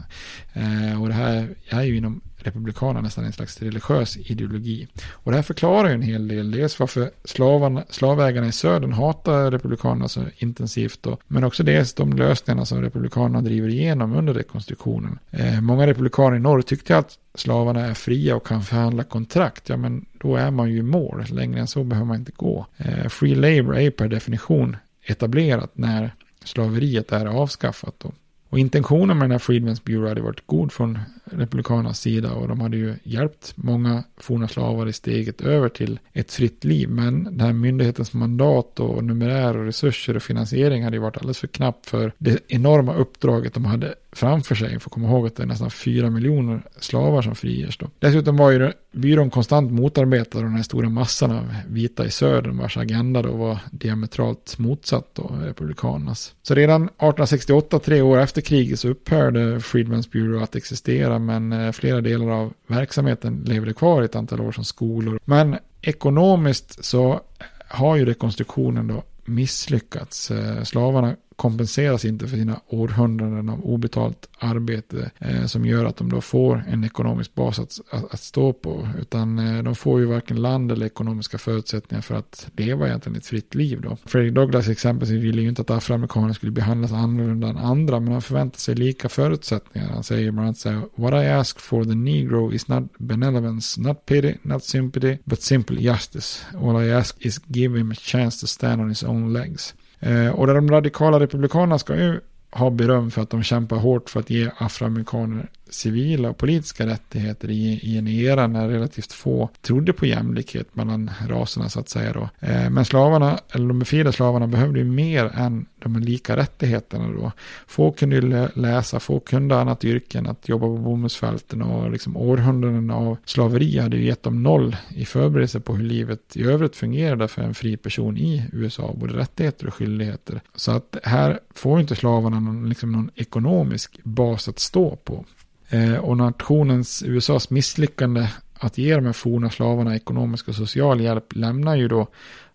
Eh, 0.53 1.01
och 1.01 1.07
det 1.07 1.13
här 1.13 1.55
är 1.69 1.83
ju 1.83 1.97
inom 1.97 2.21
republikanerna 2.43 3.01
nästan 3.01 3.25
en 3.25 3.33
slags 3.33 3.61
religiös 3.61 4.17
ideologi. 4.17 4.87
Och 5.11 5.31
det 5.31 5.37
här 5.37 5.43
förklarar 5.43 5.89
ju 5.89 5.95
en 5.95 6.01
hel 6.01 6.27
del. 6.27 6.51
Dels 6.51 6.79
varför 6.79 7.11
slavarna, 7.23 7.83
slavägarna 7.89 8.47
i 8.47 8.51
södern 8.51 8.93
hatar 8.93 9.51
republikanerna 9.51 10.07
så 10.07 10.23
intensivt 10.37 10.99
då. 11.03 11.17
Men 11.27 11.43
också 11.43 11.63
dels 11.63 11.93
de 11.93 12.13
lösningarna 12.13 12.65
som 12.65 12.81
republikanerna 12.81 13.41
driver 13.41 13.67
igenom 13.67 14.15
under 14.15 14.33
rekonstruktionen. 14.33 15.19
Eh, 15.31 15.61
många 15.61 15.87
republikaner 15.87 16.37
i 16.37 16.39
norr 16.39 16.61
tyckte 16.61 16.97
att 16.97 17.17
slavarna 17.35 17.85
är 17.85 17.93
fria 17.93 18.35
och 18.35 18.47
kan 18.47 18.63
förhandla 18.63 19.03
kontrakt. 19.03 19.69
Ja 19.69 19.77
men 19.77 20.05
då 20.13 20.35
är 20.35 20.51
man 20.51 20.71
ju 20.71 20.77
i 20.77 20.81
mål. 20.81 21.25
Längre 21.29 21.59
än 21.59 21.67
så 21.67 21.83
behöver 21.83 22.07
man 22.07 22.17
inte 22.17 22.31
gå. 22.35 22.65
Eh, 22.77 23.07
free 23.07 23.35
labor 23.35 23.77
är 23.77 23.91
per 23.91 24.07
definition 24.07 24.77
etablerat 25.05 25.71
när 25.73 26.11
slaveriet 26.43 27.11
är 27.11 27.25
avskaffat. 27.25 27.95
Då. 27.97 28.11
Och 28.49 28.59
intentionen 28.59 29.17
med 29.17 29.23
den 29.23 29.31
här 29.31 29.39
Freedmen's 29.39 29.81
Bureau 29.85 30.07
hade 30.07 30.21
varit 30.21 30.47
god 30.47 30.71
från 30.71 30.99
republikanernas 31.37 31.99
sida 31.99 32.33
och 32.33 32.47
de 32.47 32.61
hade 32.61 32.77
ju 32.77 32.95
hjälpt 33.03 33.53
många 33.55 34.03
forna 34.17 34.47
slavar 34.47 34.87
i 34.87 34.93
steget 34.93 35.41
över 35.41 35.69
till 35.69 35.99
ett 36.13 36.31
fritt 36.31 36.63
liv. 36.63 36.89
Men 36.89 37.23
den 37.23 37.39
här 37.39 37.53
myndighetens 37.53 38.13
mandat 38.13 38.79
och 38.79 39.03
numerär 39.03 39.57
och 39.57 39.65
resurser 39.65 40.15
och 40.15 40.23
finansiering 40.23 40.83
hade 40.83 40.95
ju 40.95 41.01
varit 41.01 41.17
alldeles 41.17 41.39
för 41.39 41.47
knapp 41.47 41.85
för 41.85 42.11
det 42.17 42.39
enorma 42.47 42.93
uppdraget 42.93 43.53
de 43.53 43.65
hade 43.65 43.95
framför 44.11 44.55
sig. 44.55 44.79
Får 44.79 44.89
komma 44.89 45.07
ihåg 45.07 45.27
att 45.27 45.35
det 45.35 45.43
är 45.43 45.47
nästan 45.47 45.71
fyra 45.71 46.09
miljoner 46.09 46.61
slavar 46.79 47.21
som 47.21 47.35
frigörs 47.35 47.77
då. 47.77 47.89
Dessutom 47.99 48.37
var 48.37 48.51
ju 48.51 48.71
byrån 48.91 49.29
konstant 49.29 49.71
motarbetad 49.71 50.37
av 50.37 50.43
den 50.43 50.55
här 50.55 50.63
stora 50.63 50.89
massan 50.89 51.31
av 51.31 51.55
vita 51.67 52.05
i 52.05 52.11
södern 52.11 52.57
vars 52.57 52.77
agenda 52.77 53.21
då 53.21 53.31
var 53.31 53.59
diametralt 53.71 54.57
motsatt 54.57 55.09
då 55.13 55.31
republikanernas. 55.41 56.35
Så 56.41 56.55
redan 56.55 56.83
1868, 56.83 57.79
tre 57.79 58.01
år 58.01 58.19
efter 58.19 58.41
kriget, 58.41 58.79
så 58.79 58.87
upphörde 58.87 59.57
Freedmen's 59.57 60.11
Bureau 60.11 60.43
att 60.43 60.55
existera 60.55 61.19
men 61.25 61.53
eh, 61.53 61.71
flera 61.71 62.01
delar 62.01 62.29
av 62.29 62.53
verksamheten 62.67 63.43
levde 63.45 63.73
kvar 63.73 64.01
i 64.01 64.05
ett 64.05 64.15
antal 64.15 64.41
år 64.41 64.51
som 64.51 64.65
skolor. 64.65 65.19
Men 65.25 65.57
ekonomiskt 65.81 66.85
så 66.85 67.21
har 67.67 67.95
ju 67.95 68.05
rekonstruktionen 68.05 68.87
då 68.87 69.03
misslyckats. 69.25 70.31
Eh, 70.31 70.63
slavarna 70.63 71.15
kompenseras 71.35 72.05
inte 72.05 72.27
för 72.27 72.37
sina 72.37 72.59
århundraden 72.67 73.49
av 73.49 73.65
obetalt 73.65 74.29
arbete 74.39 75.11
eh, 75.19 75.45
som 75.45 75.65
gör 75.65 75.85
att 75.85 75.97
de 75.97 76.09
då 76.09 76.21
får 76.21 76.63
en 76.67 76.83
ekonomisk 76.83 77.35
bas 77.35 77.59
att, 77.59 77.79
att, 77.91 78.13
att 78.13 78.19
stå 78.19 78.53
på. 78.53 78.87
Utan 78.99 79.39
eh, 79.39 79.63
de 79.63 79.75
får 79.75 79.99
ju 79.99 80.05
varken 80.05 80.41
land 80.41 80.71
eller 80.71 80.85
ekonomiska 80.85 81.37
förutsättningar 81.37 82.01
för 82.01 82.15
att 82.15 82.47
leva 82.57 82.87
egentligen 82.87 83.17
ett 83.17 83.25
fritt 83.25 83.55
liv 83.55 83.81
då. 83.81 83.97
Fredrik 84.05 84.33
Douglas 84.33 84.67
exempelvis 84.67 85.23
ville 85.23 85.41
ju 85.41 85.49
inte 85.49 85.61
att 85.61 85.71
afroamerikaner 85.71 86.33
skulle 86.33 86.51
behandlas 86.51 86.91
annorlunda 86.91 87.47
än 87.47 87.57
andra 87.57 87.99
men 87.99 88.11
han 88.13 88.21
förväntar 88.21 88.59
sig 88.59 88.75
lika 88.75 89.09
förutsättningar. 89.09 89.89
Han 89.89 90.03
säger 90.03 90.31
bland 90.31 90.45
annat 90.47 90.57
så 90.57 90.69
här, 90.69 90.81
What 90.95 91.23
I 91.23 91.27
ask 91.27 91.59
for 91.59 91.83
the 91.83 91.95
negro 91.95 92.51
is 92.53 92.67
not 92.67 92.83
benevolence, 92.97 93.81
not 93.81 94.05
pity, 94.05 94.35
not 94.41 94.63
sympathy, 94.63 95.17
but 95.23 95.41
simple 95.41 95.81
justice. 95.81 96.45
All 96.57 96.83
I 96.83 96.91
ask 96.91 97.25
is 97.25 97.41
give 97.47 97.79
him 97.79 97.91
a 97.91 97.95
chance 97.95 98.39
to 98.41 98.47
stand 98.47 98.81
on 98.81 98.89
his 98.89 99.03
own 99.03 99.33
legs. 99.33 99.73
Eh, 100.05 100.29
och 100.29 100.47
de 100.47 100.71
radikala 100.71 101.19
republikanerna 101.19 101.79
ska 101.79 101.95
ju 101.95 102.19
ha 102.51 102.69
beröm 102.69 103.11
för 103.11 103.21
att 103.21 103.29
de 103.29 103.43
kämpar 103.43 103.77
hårt 103.77 104.09
för 104.09 104.19
att 104.19 104.29
ge 104.29 104.51
afroamerikaner 104.57 105.49
civila 105.73 106.29
och 106.29 106.37
politiska 106.37 106.85
rättigheter 106.85 107.49
i, 107.51 107.79
i 107.83 107.97
en 107.97 108.07
era 108.07 108.47
när 108.47 108.69
relativt 108.69 109.13
få 109.13 109.49
trodde 109.61 109.93
på 109.93 110.05
jämlikhet 110.05 110.75
mellan 110.75 111.11
raserna 111.27 111.69
så 111.69 111.79
att 111.79 111.89
säga 111.89 112.13
då. 112.13 112.29
Eh, 112.39 112.69
men 112.69 112.85
slavarna, 112.85 113.39
eller 113.51 113.67
de 113.67 113.79
befriade 113.79 114.11
slavarna 114.11 114.47
behövde 114.47 114.79
ju 114.79 114.85
mer 114.85 115.25
än 115.25 115.65
de 115.79 115.99
lika 115.99 116.37
rättigheterna 116.37 117.07
då. 117.07 117.31
Få 117.67 117.91
kunde 117.91 118.15
ju 118.15 118.47
läsa, 118.53 118.99
få 118.99 119.19
kunde 119.19 119.59
annat 119.59 119.83
yrke 119.83 120.17
än 120.17 120.27
att 120.27 120.49
jobba 120.49 120.65
på 120.65 120.77
bomullsfälten 120.77 121.61
och 121.61 121.91
liksom 121.91 122.17
århundraden 122.17 122.91
av 122.91 123.17
slaveri 123.25 123.79
hade 123.79 123.97
ju 123.97 124.05
gett 124.05 124.23
dem 124.23 124.43
noll 124.43 124.75
i 124.89 125.05
förberedelse 125.05 125.59
på 125.59 125.75
hur 125.75 125.83
livet 125.83 126.35
i 126.35 126.43
övrigt 126.43 126.75
fungerade 126.75 127.27
för 127.27 127.41
en 127.41 127.53
fri 127.53 127.77
person 127.77 128.17
i 128.17 128.45
USA, 128.53 128.93
både 128.97 129.17
rättigheter 129.17 129.67
och 129.67 129.73
skyldigheter. 129.73 130.41
Så 130.55 130.71
att 130.71 130.97
här 131.03 131.39
får 131.55 131.79
inte 131.79 131.95
slavarna 131.95 132.39
någon, 132.39 132.69
liksom 132.69 132.91
någon 132.91 133.11
ekonomisk 133.15 133.99
bas 134.03 134.47
att 134.47 134.59
stå 134.59 134.95
på. 134.95 135.25
Eh, 135.73 135.95
och 135.95 136.17
nationens, 136.17 137.03
USAs 137.03 137.49
misslyckande 137.49 138.27
att 138.59 138.77
ge 138.77 138.95
de 138.95 139.05
här 139.05 139.13
forna 139.13 139.49
slavarna 139.49 139.95
ekonomisk 139.95 140.47
och 140.47 140.55
social 140.55 141.01
hjälp 141.01 141.35
lämnar 141.35 141.75
ju 141.75 141.87
då 141.87 142.07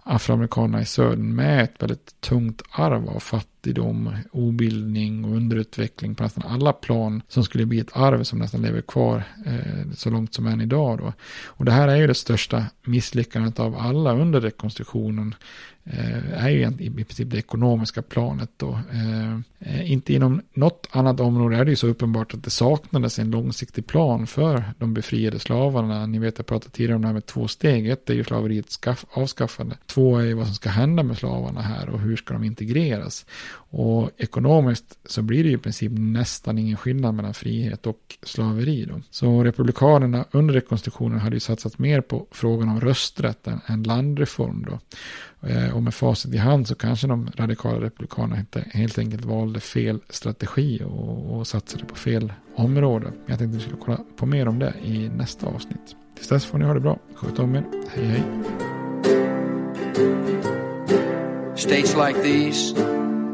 afroamerikanerna 0.02 0.82
i 0.82 0.84
södern 0.84 1.34
med 1.34 1.64
ett 1.64 1.82
väldigt 1.82 2.20
tungt 2.20 2.62
arv 2.70 3.08
av 3.08 3.20
fattigdom, 3.20 3.57
obildning 4.32 5.24
och 5.24 5.36
underutveckling 5.36 6.14
på 6.14 6.22
nästan 6.22 6.44
alla 6.52 6.72
plan 6.72 7.22
som 7.28 7.44
skulle 7.44 7.66
bli 7.66 7.80
ett 7.80 7.96
arv 7.96 8.24
som 8.24 8.38
nästan 8.38 8.62
lever 8.62 8.80
kvar 8.80 9.22
eh, 9.46 9.92
så 9.94 10.10
långt 10.10 10.34
som 10.34 10.46
än 10.46 10.60
idag. 10.60 10.98
Då. 10.98 11.12
Och 11.46 11.64
det 11.64 11.72
här 11.72 11.88
är 11.88 11.96
ju 11.96 12.06
det 12.06 12.14
största 12.14 12.64
misslyckandet 12.84 13.58
av 13.58 13.76
alla 13.76 14.12
under 14.12 14.40
rekonstruktionen 14.40 15.34
Eh, 15.90 16.44
är 16.44 16.48
ju 16.48 16.72
i 16.78 16.90
princip 16.90 17.30
det 17.30 17.38
ekonomiska 17.38 18.02
planet 18.02 18.50
då. 18.56 18.80
Eh, 18.92 19.34
eh, 19.58 19.92
inte 19.92 20.14
inom 20.14 20.40
något 20.54 20.88
annat 20.90 21.20
område 21.20 21.56
är 21.56 21.64
det 21.64 21.70
ju 21.70 21.76
så 21.76 21.86
uppenbart 21.86 22.34
att 22.34 22.44
det 22.44 22.50
saknades 22.50 23.18
en 23.18 23.30
långsiktig 23.30 23.86
plan 23.86 24.26
för 24.26 24.64
de 24.78 24.94
befriade 24.94 25.38
slavarna. 25.38 26.06
Ni 26.06 26.18
vet 26.18 26.38
jag 26.38 26.46
pratade 26.46 26.70
tidigare 26.70 26.96
om 26.96 27.02
det 27.02 27.08
här 27.08 27.14
med 27.14 27.26
två 27.26 27.48
steg. 27.48 27.88
Ett 27.88 28.10
är 28.10 28.14
ju 28.14 28.24
slaveriets 28.24 28.80
avskaffande. 29.10 29.76
Två 29.86 30.18
är 30.18 30.24
ju 30.24 30.34
vad 30.34 30.46
som 30.46 30.54
ska 30.54 30.68
hända 30.68 31.02
med 31.02 31.18
slavarna 31.18 31.62
här 31.62 31.88
och 31.88 32.00
hur 32.00 32.16
ska 32.16 32.34
de 32.34 32.44
integreras. 32.44 33.26
Och 33.70 34.10
ekonomiskt 34.16 34.98
så 35.04 35.22
blir 35.22 35.42
det 35.42 35.48
ju 35.48 35.54
i 35.54 35.58
princip 35.58 35.92
nästan 35.94 36.58
ingen 36.58 36.76
skillnad 36.76 37.14
mellan 37.14 37.34
frihet 37.34 37.86
och 37.86 38.18
slaveri. 38.22 38.84
Då. 38.84 39.00
Så 39.10 39.44
republikanerna 39.44 40.24
under 40.30 40.54
rekonstruktionen 40.54 41.18
hade 41.18 41.36
ju 41.36 41.40
satsat 41.40 41.78
mer 41.78 42.00
på 42.00 42.26
frågan 42.30 42.68
om 42.68 42.80
rösträtten 42.80 43.60
än, 43.66 43.82
landreform. 43.82 44.66
Då. 44.68 44.78
Eh, 45.48 45.76
och 45.76 45.82
med 45.82 45.94
facit 45.94 46.34
i 46.34 46.36
hand 46.36 46.68
så 46.68 46.74
kanske 46.74 47.06
de 47.06 47.30
radikala 47.36 47.80
republikanerna 47.80 48.40
inte 48.40 48.64
helt 48.70 48.98
enkelt 48.98 49.24
valde 49.24 49.60
fel 49.60 50.00
strategi 50.08 50.82
och, 50.84 51.36
och 51.36 51.46
satsade 51.46 51.84
på 51.84 51.94
fel 51.94 52.32
område. 52.54 53.12
Jag 53.26 53.38
tänkte 53.38 53.44
att 53.44 53.54
vi 53.54 53.60
skulle 53.60 53.82
kolla 53.84 53.98
på 54.16 54.26
mer 54.26 54.48
om 54.48 54.58
det 54.58 54.74
i 54.84 55.08
nästa 55.08 55.46
avsnitt. 55.46 55.96
Tills 56.14 56.28
dess 56.28 56.44
får 56.44 56.58
ni 56.58 56.64
ha 56.64 56.74
det 56.74 56.80
bra. 56.80 56.98
Sköt 57.14 57.38
om 57.38 57.54
er. 57.54 57.64
Hej 57.94 58.04
hej. 58.04 58.22
States 61.54 61.94
like 61.94 62.22
these 62.22 62.97